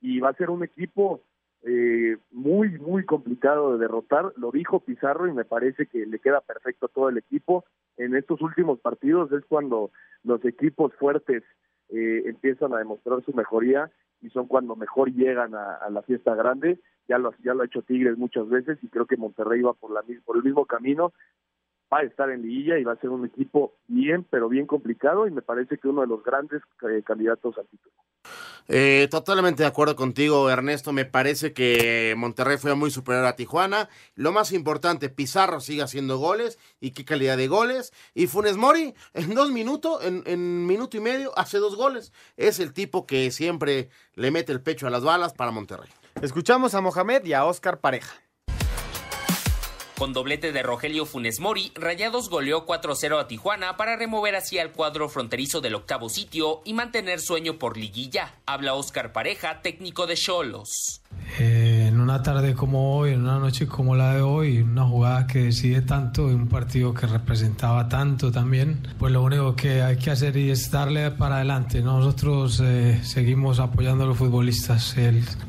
[0.00, 1.22] y va a ser un equipo
[1.62, 4.32] eh, muy, muy complicado de derrotar.
[4.36, 7.64] Lo dijo Pizarro y me parece que le queda perfecto a todo el equipo.
[7.96, 9.92] En estos últimos partidos es cuando
[10.24, 11.44] los equipos fuertes
[11.92, 13.90] eh, empiezan a demostrar su mejoría
[14.20, 16.78] y son cuando mejor llegan a, la fiesta grande.
[17.08, 19.90] Ya lo, ya lo ha hecho Tigres muchas veces y creo que Monterrey va por,
[19.90, 21.12] la, por el mismo camino
[21.92, 25.26] va a estar en liguilla y va a ser un equipo bien, pero bien complicado
[25.26, 27.94] y me parece que uno de los grandes eh, candidatos al título.
[28.68, 30.92] Eh, totalmente de acuerdo contigo, Ernesto.
[30.92, 33.88] Me parece que Monterrey fue muy superior a Tijuana.
[34.14, 37.92] Lo más importante, Pizarro sigue haciendo goles y qué calidad de goles.
[38.14, 42.12] Y Funes Mori, en dos minutos, en, en minuto y medio, hace dos goles.
[42.36, 45.90] Es el tipo que siempre le mete el pecho a las balas para Monterrey.
[46.20, 48.14] Escuchamos a Mohamed y a Oscar Pareja.
[50.02, 54.72] Con doblete de Rogelio Funes Mori, Rayados goleó 4-0 a Tijuana para remover así al
[54.72, 58.34] cuadro fronterizo del octavo sitio y mantener sueño por liguilla.
[58.44, 61.02] Habla Oscar Pareja, técnico de Cholos.
[61.38, 65.28] Eh, en una tarde como hoy, en una noche como la de hoy, una jugada
[65.28, 70.10] que decide tanto, un partido que representaba tanto también, pues lo único que hay que
[70.10, 71.80] hacer es darle para adelante.
[71.80, 74.96] Nosotros eh, seguimos apoyando a los futbolistas.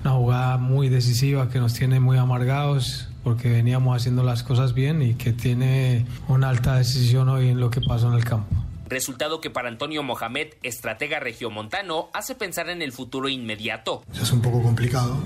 [0.03, 5.01] Una jugada muy decisiva que nos tiene muy amargados porque veníamos haciendo las cosas bien
[5.01, 8.55] y que tiene una alta decisión hoy en lo que pasó en el campo.
[8.87, 14.03] resultado que para Antonio Mohamed, estratega regiomontano, hace pensar en el futuro inmediato.
[14.13, 15.17] Es un poco complicado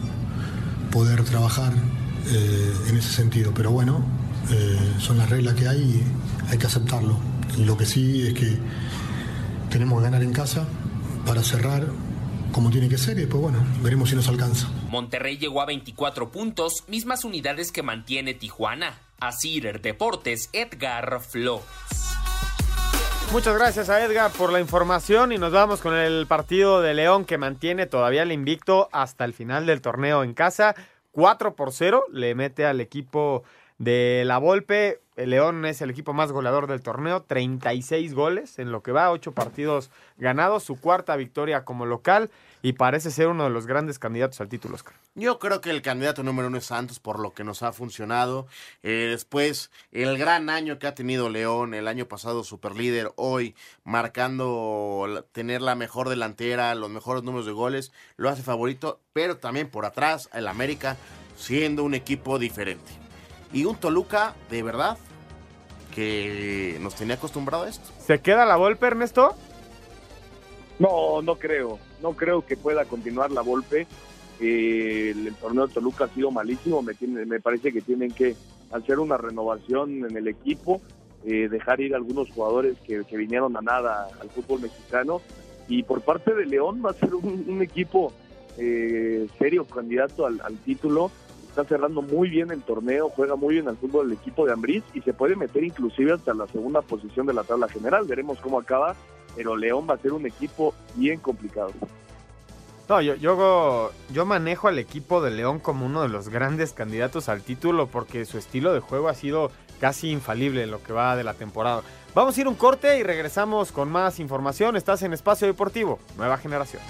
[0.92, 1.74] poder trabajar
[2.28, 4.06] eh, en ese sentido, pero bueno,
[4.52, 7.18] eh, son las reglas que hay y hay que aceptarlo.
[7.58, 8.58] Y lo que sí es que
[9.70, 10.66] tenemos que ganar en casa
[11.26, 11.88] para cerrar
[12.52, 14.68] como tiene que ser y después, bueno, veremos si nos alcanza.
[14.90, 19.00] Monterrey llegó a 24 puntos, mismas unidades que mantiene Tijuana.
[19.20, 21.62] Asir Deportes, Edgar Flo.
[23.32, 27.26] Muchas gracias a Edgar por la información y nos vamos con el partido de León
[27.26, 30.76] que mantiene todavía el invicto hasta el final del torneo en casa.
[31.12, 33.44] 4 por 0 le mete al equipo
[33.80, 35.02] de la Volpe.
[35.18, 39.10] El León es el equipo más goleador del torneo, 36 goles en lo que va,
[39.10, 42.30] 8 partidos ganados, su cuarta victoria como local
[42.62, 44.94] y parece ser uno de los grandes candidatos al título, Oscar.
[45.16, 48.46] Yo creo que el candidato número uno es Santos por lo que nos ha funcionado.
[48.84, 55.26] Eh, después, el gran año que ha tenido León, el año pasado superlíder, hoy marcando
[55.32, 59.86] tener la mejor delantera, los mejores números de goles, lo hace favorito, pero también por
[59.86, 60.96] atrás el América
[61.36, 62.92] siendo un equipo diferente.
[63.52, 64.98] Y un Toluca, de verdad,
[65.98, 67.90] que nos tenía acostumbrado a esto.
[67.98, 69.34] ¿Se queda la Volpe, Ernesto?
[70.78, 71.80] No, no creo.
[72.04, 73.88] No creo que pueda continuar la Volpe.
[74.40, 76.84] Eh, el, el, torneo de Toluca ha sido malísimo.
[76.84, 78.36] Me, tiene, me parece que tienen que
[78.72, 80.82] hacer una renovación en el equipo,
[81.26, 85.24] eh, dejar ir algunos jugadores que, que, vinieron a nada al fútbol mexicano.
[85.68, 88.14] Y por parte de León va a ser un, un equipo
[88.60, 91.10] eh, serio candidato al, al título
[91.58, 94.84] está cerrando muy bien el torneo, juega muy bien al fútbol el equipo de Ambriz
[94.94, 98.06] y se puede meter inclusive hasta la segunda posición de la tabla general.
[98.06, 98.96] Veremos cómo acaba,
[99.36, 101.72] pero León va a ser un equipo bien complicado.
[102.88, 107.28] No, yo, yo, yo manejo al equipo de León como uno de los grandes candidatos
[107.28, 109.50] al título porque su estilo de juego ha sido
[109.80, 111.82] casi infalible en lo que va de la temporada.
[112.14, 114.76] Vamos a ir un corte y regresamos con más información.
[114.76, 116.84] Estás en Espacio Deportivo, Nueva Generación.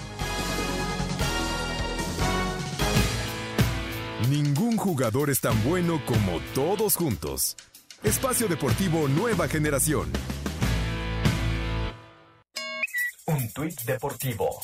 [4.30, 7.56] Ningún jugador es tan bueno como todos juntos.
[8.02, 10.12] Espacio Deportivo Nueva Generación.
[13.24, 14.60] Un tuit deportivo.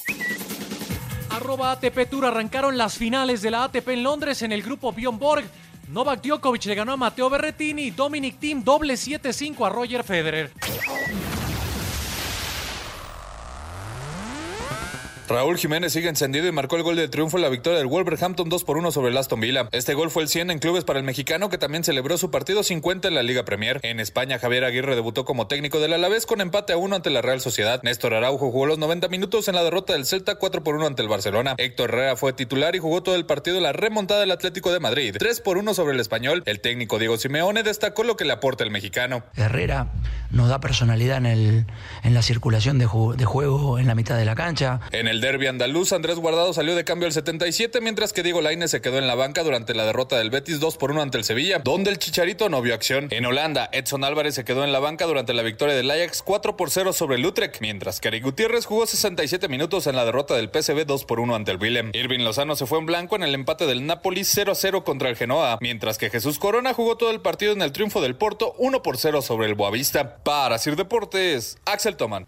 [1.30, 5.18] Arroba ATP Tour arrancaron las finales de la ATP en Londres en el grupo Bjorn
[5.18, 5.44] Borg.
[5.88, 10.52] Novak Djokovic le ganó a Matteo Berrettini y Dominic Thiem doble 7-5 a Roger Federer.
[15.27, 18.51] Raúl Jiménez sigue encendido y marcó el gol de triunfo en la victoria del Wolverhampton
[18.51, 19.68] 2 por 1 sobre el Aston Villa.
[19.72, 22.62] Este gol fue el 100 en clubes para el mexicano que también celebró su partido
[22.62, 23.81] 50 en la Liga Premier.
[23.83, 27.22] En España, Javier Aguirre debutó como técnico del Alavés con empate a 1 ante la
[27.22, 27.83] Real Sociedad.
[27.83, 31.01] Néstor Araujo jugó los 90 minutos en la derrota del Celta 4 por 1 ante
[31.01, 31.55] el Barcelona.
[31.57, 34.81] Héctor Herrera fue titular y jugó todo el partido en la remontada del Atlético de
[34.81, 36.43] Madrid 3 por 1 sobre el Español.
[36.45, 39.22] El técnico Diego Simeone destacó lo que le aporta el mexicano.
[39.37, 39.89] Herrera
[40.31, 41.66] nos da personalidad en, el,
[42.03, 44.81] en la circulación de, ju de juego en la mitad de la cancha.
[44.91, 48.70] En el derby andaluz Andrés Guardado salió de cambio al 77, mientras que Diego Lainez
[48.70, 51.24] se quedó en la banca durante la derrota del Betis 2 por 1 ante el
[51.24, 53.08] Sevilla, donde el Chicharito no vio acción.
[53.10, 56.56] En Holanda, Edson Álvarez se quedó en la banca durante la victoria del Ajax 4
[56.56, 60.34] por 0 sobre el Utrecht, mientras que Eric Gutiérrez jugó 67 minutos en la derrota
[60.34, 61.90] del PSV 2 por 1 ante el Willem.
[61.92, 65.08] Irving Lozano se fue en blanco en el empate del Napoli 0 a 0 contra
[65.08, 68.54] el Genoa, mientras que Jesús Corona jugó todo el partido en el triunfo del Porto
[68.58, 70.16] 1 por 0 sobre el Boavista.
[70.24, 72.26] Para Sir Deportes, Axel Toman.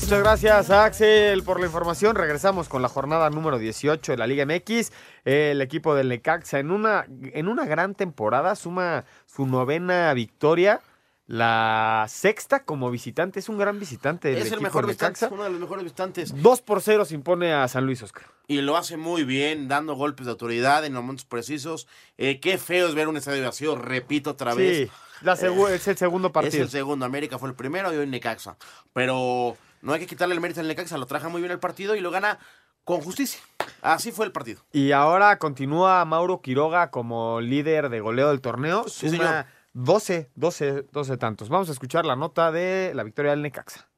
[0.00, 2.16] Muchas gracias Axel por la información.
[2.16, 4.92] Regresamos con la jornada número 18 de la Liga MX.
[5.24, 10.80] El equipo del Necaxa en una, en una gran temporada suma su novena victoria.
[11.26, 14.32] La sexta como visitante, es un gran visitante.
[14.32, 16.42] Del es el mejor visitante, uno de los mejores visitantes.
[16.42, 18.24] 2 por 0 se impone a San Luis Oscar.
[18.48, 21.86] Y lo hace muy bien, dando golpes de autoridad en momentos precisos.
[22.18, 24.88] Eh, qué feo es ver un estadio vacío, repito otra vez.
[24.88, 24.94] Sí,
[25.24, 26.54] la segu- es el segundo partido.
[26.56, 27.04] Es el segundo.
[27.06, 28.56] América fue el primero y hoy Necaxa.
[28.92, 30.98] Pero no hay que quitarle el mérito al Necaxa.
[30.98, 32.38] Lo traja muy bien el partido y lo gana
[32.84, 33.40] con justicia.
[33.80, 34.60] Así fue el partido.
[34.72, 38.84] Y ahora continúa Mauro Quiroga como líder de goleo del torneo.
[38.88, 39.46] Sí, Suma señor.
[39.74, 41.48] 12, 12, 12 tantos.
[41.48, 43.88] Vamos a escuchar la nota de la victoria del Necaxa.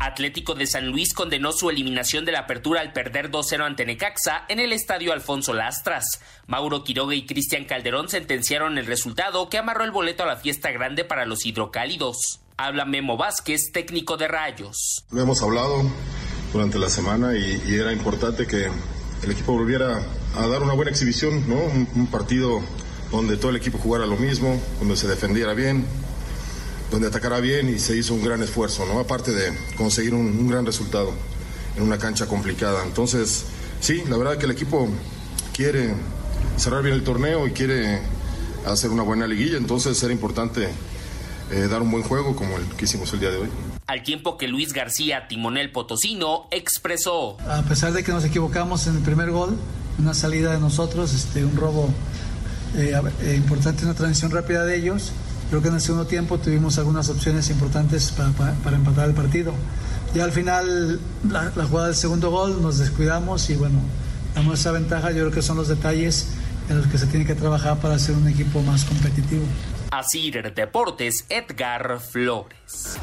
[0.00, 4.46] Atlético de San Luis condenó su eliminación de la apertura al perder 2-0 ante Necaxa
[4.48, 6.22] en el estadio Alfonso Lastras.
[6.46, 10.70] Mauro Quiroga y Cristian Calderón sentenciaron el resultado que amarró el boleto a la fiesta
[10.70, 12.40] grande para los hidrocálidos.
[12.56, 15.04] Habla Memo Vázquez, técnico de Rayos.
[15.10, 15.82] Lo hemos hablado
[16.54, 18.70] durante la semana y, era importante que
[19.22, 20.02] el equipo volviera
[20.34, 21.56] a dar una buena exhibición, ¿no?
[21.56, 22.62] Un, un partido
[23.12, 25.84] donde todo el equipo jugara lo mismo, donde se defendiera bien,
[26.90, 28.98] donde atacara bien y se hizo un gran esfuerzo, ¿no?
[28.98, 31.12] Aparte de conseguir un, un gran resultado
[31.76, 32.84] en una cancha complicada.
[32.84, 33.44] Entonces,
[33.80, 34.88] sí, la verdad que el equipo
[35.54, 35.94] quiere
[36.56, 38.00] cerrar bien el torneo y quiere
[38.66, 40.68] hacer una buena liguilla, entonces era importante
[41.50, 43.48] eh, dar un buen juego como el que hicimos el día de hoy.
[43.86, 47.36] Al tiempo que Luis García, timonel potosino, expresó.
[47.48, 49.56] A pesar de que nos equivocamos en el primer gol,
[49.98, 51.88] una salida de nosotros, este, un robo
[52.76, 55.12] eh, eh, importante, una transición rápida de ellos,
[55.50, 59.14] creo que en el segundo tiempo tuvimos algunas opciones importantes para, para, para empatar el
[59.14, 59.52] partido.
[60.14, 63.80] Ya al final, la, la, jugada del segundo gol, nos descuidamos y bueno,
[64.34, 65.10] damos esa ventaja.
[65.10, 66.28] Yo creo que son los detalles
[66.68, 69.44] en los que se tiene que trabajar para ser un equipo más competitivo.
[69.90, 72.96] Asir Deportes, Edgar Flores.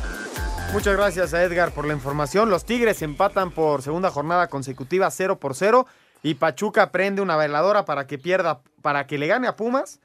[0.71, 2.49] Muchas gracias a Edgar por la información.
[2.49, 5.85] Los Tigres empatan por segunda jornada consecutiva 0 por 0
[6.23, 9.99] y Pachuca prende una veladora para que pierda, para que le gane a Pumas,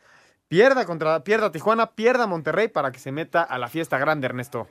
[0.53, 4.69] pierda contra pierda Tijuana, pierda Monterrey para que se meta a la fiesta grande, Ernesto.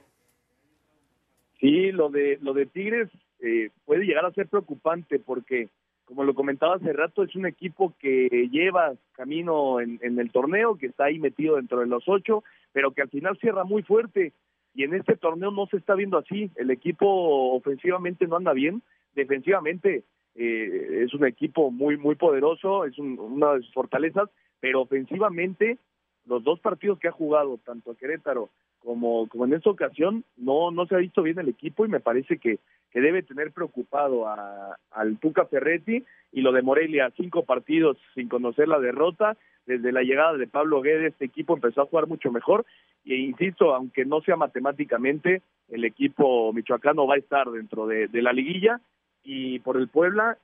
[1.59, 3.09] Sí, lo de lo de Tigres
[3.39, 5.69] eh, puede llegar a ser preocupante porque
[6.05, 10.77] como lo comentaba hace rato, es un equipo que lleva camino en, en, el torneo,
[10.77, 14.34] que está ahí metido dentro de los ocho, pero que al final cierra muy fuerte.
[14.75, 16.51] Y en este torneo no se está viendo así.
[16.57, 18.84] El equipo ofensivamente no anda bien,
[19.15, 20.03] defensivamente
[20.36, 24.29] eh, es un equipo muy, muy poderoso, es un, una de sus fortalezas,
[24.62, 25.78] pero ofensivamente
[26.26, 28.49] los dos partidos que ha jugado, tanto a Querétaro
[28.80, 31.99] como, como en esta ocasión, no, no se ha visto bien el equipo y me
[31.99, 32.59] parece que,
[32.91, 38.30] que debe tener preocupado a, al Tuca Ferretti y lo de Morelia, cinco partidos sin
[38.30, 39.36] conocer la derrota,
[39.66, 42.66] desde la llegada de Pablo Guedes este equipo empezó a jugar mucho mejor.
[43.05, 48.22] E insisto, aunque no sea matemáticamente, el equipo michoacano va a estar dentro de, de
[48.22, 48.82] la liguilla.
[49.24, 50.38] Y por el Puebla,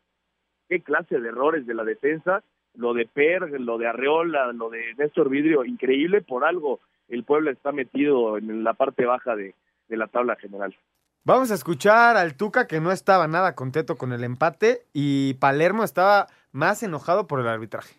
[0.69, 2.43] qué clase de errores de la defensa,
[2.77, 7.51] lo de Per, lo de Arreola, lo de Néstor Vidrio, increíble, por algo el Puebla
[7.51, 9.55] está metido en la parte baja de,
[9.87, 10.75] de la tabla general.
[11.23, 15.83] Vamos a escuchar al Tuca que no estaba nada contento con el empate y Palermo
[15.83, 17.95] estaba más enojado por el arbitraje.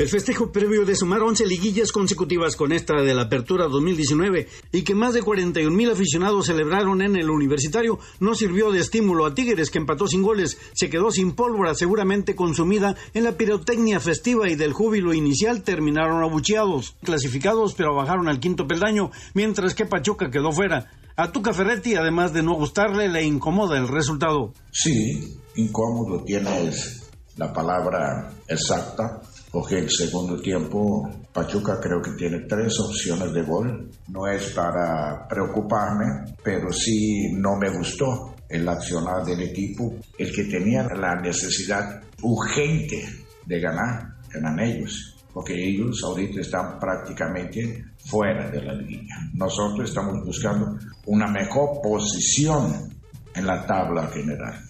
[0.00, 4.80] El festejo previo de sumar 11 liguillas consecutivas con esta de la Apertura 2019 y
[4.80, 9.34] que más de 41 mil aficionados celebraron en el universitario no sirvió de estímulo a
[9.34, 14.48] Tigres que empató sin goles, se quedó sin pólvora seguramente consumida en la pirotecnia festiva
[14.48, 20.30] y del júbilo inicial terminaron abucheados, clasificados pero bajaron al quinto peldaño, mientras que Pachuca
[20.30, 20.90] quedó fuera.
[21.14, 24.54] A Tuca Ferretti, además de no gustarle, le incomoda el resultado.
[24.70, 29.20] Sí, incómodo, tienes la palabra exacta
[29.50, 33.90] porque el segundo tiempo Pachuca creo que tiene tres opciones de gol.
[34.08, 39.94] No es para preocuparme, pero sí no me gustó el accionar del equipo.
[40.16, 43.08] El que tenía la necesidad urgente
[43.46, 49.16] de ganar eran ellos, porque ellos ahorita están prácticamente fuera de la línea.
[49.34, 52.90] Nosotros estamos buscando una mejor posición
[53.34, 54.60] en la tabla general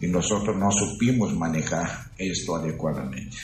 [0.00, 1.88] y nosotros no supimos manejar
[2.18, 3.36] esto adecuadamente.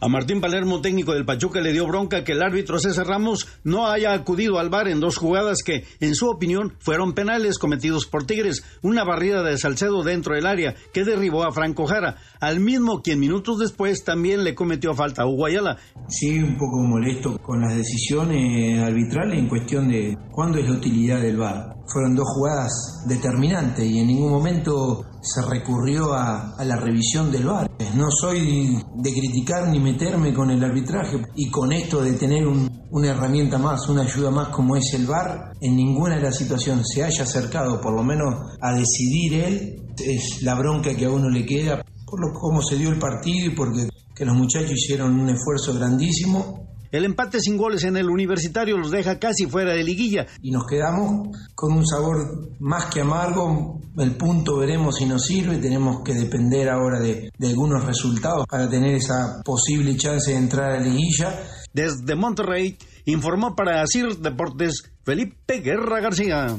[0.00, 3.88] A Martín Palermo, técnico del Pachuca, le dio bronca que el árbitro César Ramos no
[3.88, 8.24] haya acudido al bar en dos jugadas que, en su opinión, fueron penales cometidos por
[8.24, 8.62] Tigres.
[8.82, 13.18] Una barrida de Salcedo dentro del área que derribó a Franco Jara, al mismo quien
[13.18, 15.78] minutos después también le cometió falta a Hugo Ayala.
[16.06, 21.20] Sí, un poco molesto con las decisiones arbitrales en cuestión de cuándo es la utilidad
[21.20, 21.74] del bar.
[21.92, 27.46] Fueron dos jugadas determinantes y en ningún momento se recurrió a, a, la revisión del
[27.46, 27.70] VAR.
[27.94, 32.68] No soy de criticar ni meterme con el arbitraje y con esto de tener un,
[32.90, 36.86] una herramienta más, una ayuda más como es el VAR, en ninguna de las situaciones
[36.92, 41.28] se haya acercado por lo menos a decidir él, es la bronca que a uno
[41.28, 45.18] le queda por lo cómo se dio el partido y porque que los muchachos hicieron
[45.18, 49.84] un esfuerzo grandísimo el empate sin goles en el universitario los deja casi fuera de
[49.84, 50.26] liguilla.
[50.42, 52.16] Y nos quedamos con un sabor
[52.60, 53.80] más que amargo.
[53.96, 55.58] El punto veremos si nos sirve.
[55.58, 60.72] Tenemos que depender ahora de, de algunos resultados para tener esa posible chance de entrar
[60.72, 61.38] a liguilla.
[61.72, 66.56] Desde Monterrey informó para Asir Deportes Felipe Guerra García.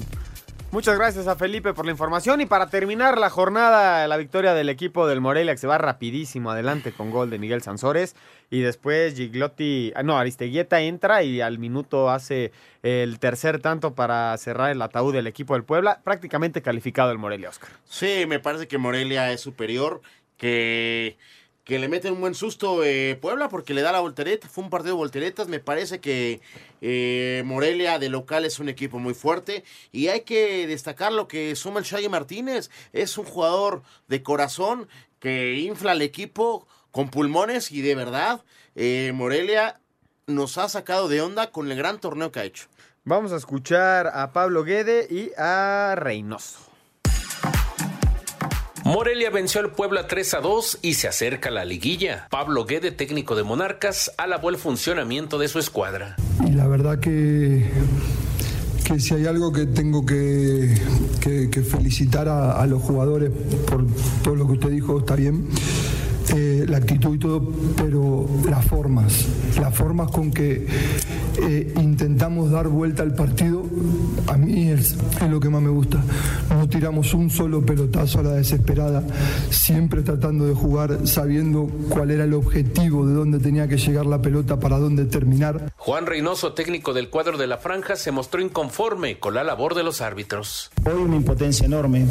[0.71, 2.41] Muchas gracias a Felipe por la información.
[2.41, 6.51] Y para terminar la jornada, la victoria del equipo del Morelia que se va rapidísimo
[6.51, 8.15] adelante con gol de Miguel Sansores.
[8.51, 12.51] Y después Giglotti, no, Aristeguieta entra y al minuto hace
[12.83, 17.49] el tercer tanto para cerrar el ataúd del equipo del Puebla, prácticamente calificado el Morelia,
[17.49, 17.71] Oscar.
[17.85, 20.01] Sí, me parece que Morelia es superior,
[20.37, 21.17] que
[21.69, 24.49] que le meten un buen susto eh, Puebla porque le da la voltereta.
[24.49, 25.47] Fue un partido de volteretas.
[25.49, 26.41] Me parece que
[26.81, 29.63] eh, Morelia de local es un equipo muy fuerte.
[29.91, 32.71] Y hay que destacar lo que suma el Shaggy Martínez.
[32.91, 34.89] Es un jugador de corazón
[35.19, 38.43] que infla al equipo con pulmones y de verdad
[38.73, 39.79] eh, Morelia
[40.25, 42.65] nos ha sacado de onda con el gran torneo que ha hecho.
[43.03, 46.68] Vamos a escuchar a Pablo Guede y a Reynoso.
[48.85, 52.27] Morelia venció al Puebla 3 a 2 y se acerca a la liguilla.
[52.29, 56.15] Pablo Guede, técnico de Monarcas, alabó el funcionamiento de su escuadra.
[56.45, 57.69] Y la verdad que
[58.89, 60.73] que si hay algo que tengo que,
[61.21, 63.29] que, felicitar a, a, los jugadores
[63.69, 63.85] por
[64.23, 65.47] todo lo que usted dijo, está bien.
[66.59, 67.41] Eh, la actitud y todo,
[67.77, 69.25] pero las formas,
[69.59, 70.65] las formas con que
[71.41, 73.63] eh, intentamos dar vuelta al partido,
[74.27, 76.03] a mí es, es, lo que más me gusta.
[76.49, 79.03] No tiramos un solo pelotazo a la desesperada,
[79.49, 84.21] siempre tratando de jugar sabiendo cuál era el objetivo, de dónde tenía que llegar la
[84.21, 85.71] pelota, para dónde terminar.
[85.77, 89.83] Juan Reynoso, técnico del cuadro de la franja, se mostró inconforme con la labor de
[89.83, 90.71] los árbitros.
[90.85, 92.05] Hoy una impotencia enorme,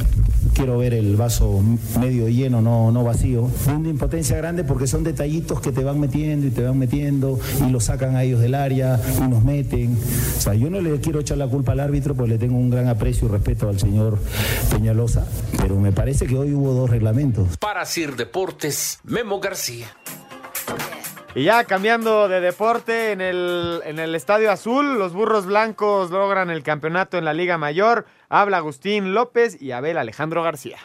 [0.54, 1.62] quiero ver el vaso
[2.00, 3.50] medio lleno, no, no vacío.
[3.68, 7.70] Una impotencia grande porque son detallitos que te van metiendo y te van metiendo y
[7.70, 9.98] lo sacan a ellos del área y nos meten.
[10.36, 12.70] O sea, yo no le quiero echar la culpa al árbitro porque le tengo un
[12.70, 14.18] gran aprecio y respeto al señor
[14.70, 15.26] Peñalosa,
[15.60, 17.56] pero me parece que hoy hubo dos reglamentos.
[17.58, 19.88] Para Sir Deportes, Memo García.
[21.34, 26.50] Y ya cambiando de deporte, en el, en el Estadio Azul, los burros blancos logran
[26.50, 28.06] el campeonato en la Liga Mayor.
[28.28, 30.78] Habla Agustín López y Abel Alejandro García.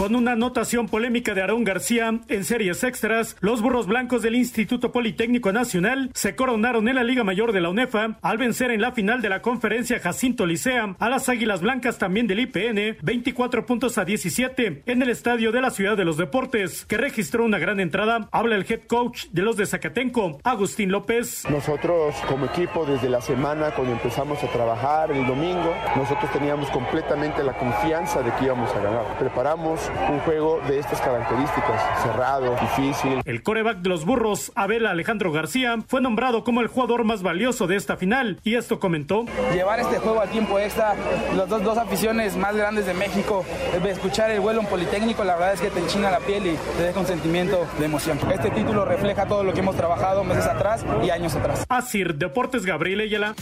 [0.00, 4.92] Con una anotación polémica de Aarón García en series extras, los burros blancos del Instituto
[4.92, 8.92] Politécnico Nacional se coronaron en la Liga Mayor de la UNEFA al vencer en la
[8.92, 13.98] final de la conferencia Jacinto Licea a las Águilas Blancas también del IPN 24 puntos
[13.98, 17.78] a 17 en el estadio de la Ciudad de los Deportes, que registró una gran
[17.78, 18.26] entrada.
[18.32, 21.44] Habla el head coach de los de Zacatenco, Agustín López.
[21.50, 27.44] Nosotros como equipo desde la semana cuando empezamos a trabajar el domingo, nosotros teníamos completamente
[27.44, 29.18] la confianza de que íbamos a ganar.
[29.18, 33.20] Preparamos un juego de estas características, cerrado, difícil.
[33.24, 37.66] El coreback de los burros, Abel Alejandro García, fue nombrado como el jugador más valioso
[37.66, 39.24] de esta final y esto comentó.
[39.52, 40.94] Llevar este juego a tiempo extra,
[41.36, 43.44] las dos, dos aficiones más grandes de México,
[43.88, 46.82] escuchar el vuelo en Politécnico, la verdad es que te enchina la piel y te
[46.82, 48.18] deja un sentimiento de emoción.
[48.32, 51.64] Este título refleja todo lo que hemos trabajado meses atrás y años atrás.
[51.68, 53.34] Asir Deportes Gabriel Ayala.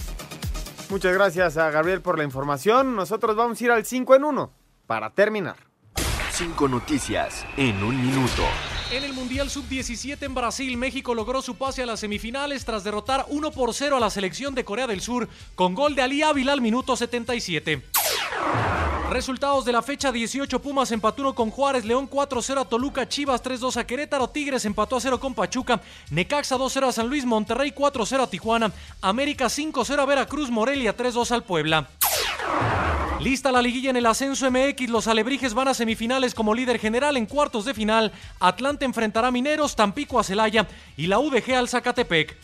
[0.90, 2.96] Muchas gracias a Gabriel por la información.
[2.96, 4.50] Nosotros vamos a ir al 5 en 1
[4.86, 5.67] para terminar.
[6.38, 8.44] Cinco noticias en un minuto.
[8.92, 13.26] En el Mundial Sub-17 en Brasil, México logró su pase a las semifinales tras derrotar
[13.28, 16.52] 1 por 0 a la selección de Corea del Sur con gol de Ali Ávila
[16.52, 17.82] al minuto 77.
[19.10, 23.42] Resultados de la fecha 18, Pumas empató 1 con Juárez, León 4-0 a Toluca, Chivas
[23.42, 27.72] 3-2 a Querétaro, Tigres empató a 0 con Pachuca, Necaxa 2-0 a San Luis, Monterrey
[27.72, 28.70] 4-0 a Tijuana,
[29.00, 31.88] América 5-0 a Veracruz, Morelia 3-2 al Puebla.
[33.20, 37.16] Lista la liguilla en el ascenso MX, los alebrijes van a semifinales como líder general
[37.16, 41.68] en cuartos de final, Atlante enfrentará a Mineros, Tampico a Celaya y la UDG al
[41.68, 42.36] Zacatepec.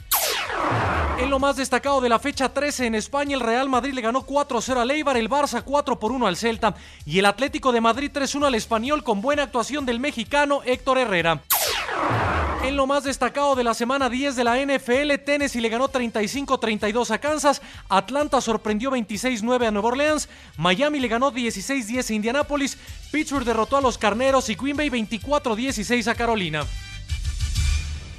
[1.18, 4.26] En lo más destacado de la fecha 13 en España, el Real Madrid le ganó
[4.26, 6.74] 4-0 al Eibar, el Barça 4 por 1 al Celta
[7.06, 11.40] y el Atlético de Madrid 3-1 al Español con buena actuación del mexicano Héctor Herrera.
[12.64, 17.10] En lo más destacado de la semana 10 de la NFL, Tennessee le ganó 35-32
[17.10, 17.60] a Kansas,
[17.90, 22.78] Atlanta sorprendió 26-9 a Nueva Orleans, Miami le ganó 16-10 a Indianapolis,
[23.12, 26.64] Pittsburgh derrotó a los Carneros y Green Bay 24-16 a Carolina.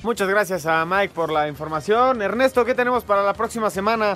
[0.05, 2.21] Muchas gracias a Mike por la información.
[2.21, 4.15] Ernesto, ¿qué tenemos para la próxima semana?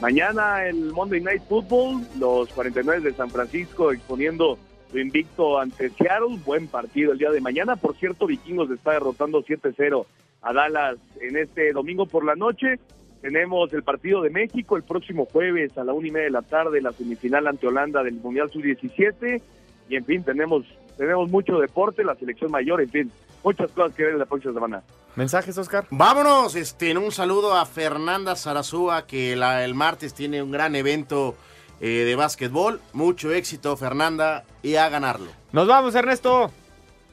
[0.00, 4.56] Mañana el Monday Night Football, los 49 de San Francisco exponiendo
[4.90, 6.38] su invicto ante Seattle.
[6.46, 7.76] Buen partido el día de mañana.
[7.76, 10.06] Por cierto, Vikingos está derrotando 7-0
[10.40, 12.80] a Dallas en este domingo por la noche.
[13.20, 16.42] Tenemos el partido de México el próximo jueves a la una y media de la
[16.42, 19.42] tarde, la semifinal ante Holanda del Mundial Sub-17.
[19.90, 20.64] Y en fin, tenemos,
[20.96, 23.12] tenemos mucho deporte, la selección mayor, en fin,
[23.42, 24.82] muchas cosas que ver en la próxima semana.
[25.16, 25.86] ¿Mensajes, Oscar?
[25.90, 31.34] Vámonos, este, un saludo a Fernanda Zarazúa, que la, el martes tiene un gran evento
[31.80, 32.80] eh, de básquetbol.
[32.92, 35.30] Mucho éxito, Fernanda, y a ganarlo.
[35.52, 36.50] Nos vamos, Ernesto.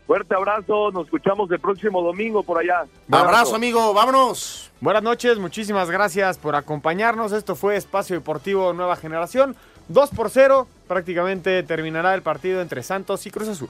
[0.06, 2.86] Fuerte abrazo, nos escuchamos el próximo domingo por allá.
[3.12, 4.72] abrazo, amigo, vámonos.
[4.80, 7.34] Buenas noches, muchísimas gracias por acompañarnos.
[7.34, 9.56] Esto fue Espacio Deportivo Nueva Generación.
[9.90, 13.70] 2 por 0, prácticamente terminará el partido entre Santos y Cruz Azul.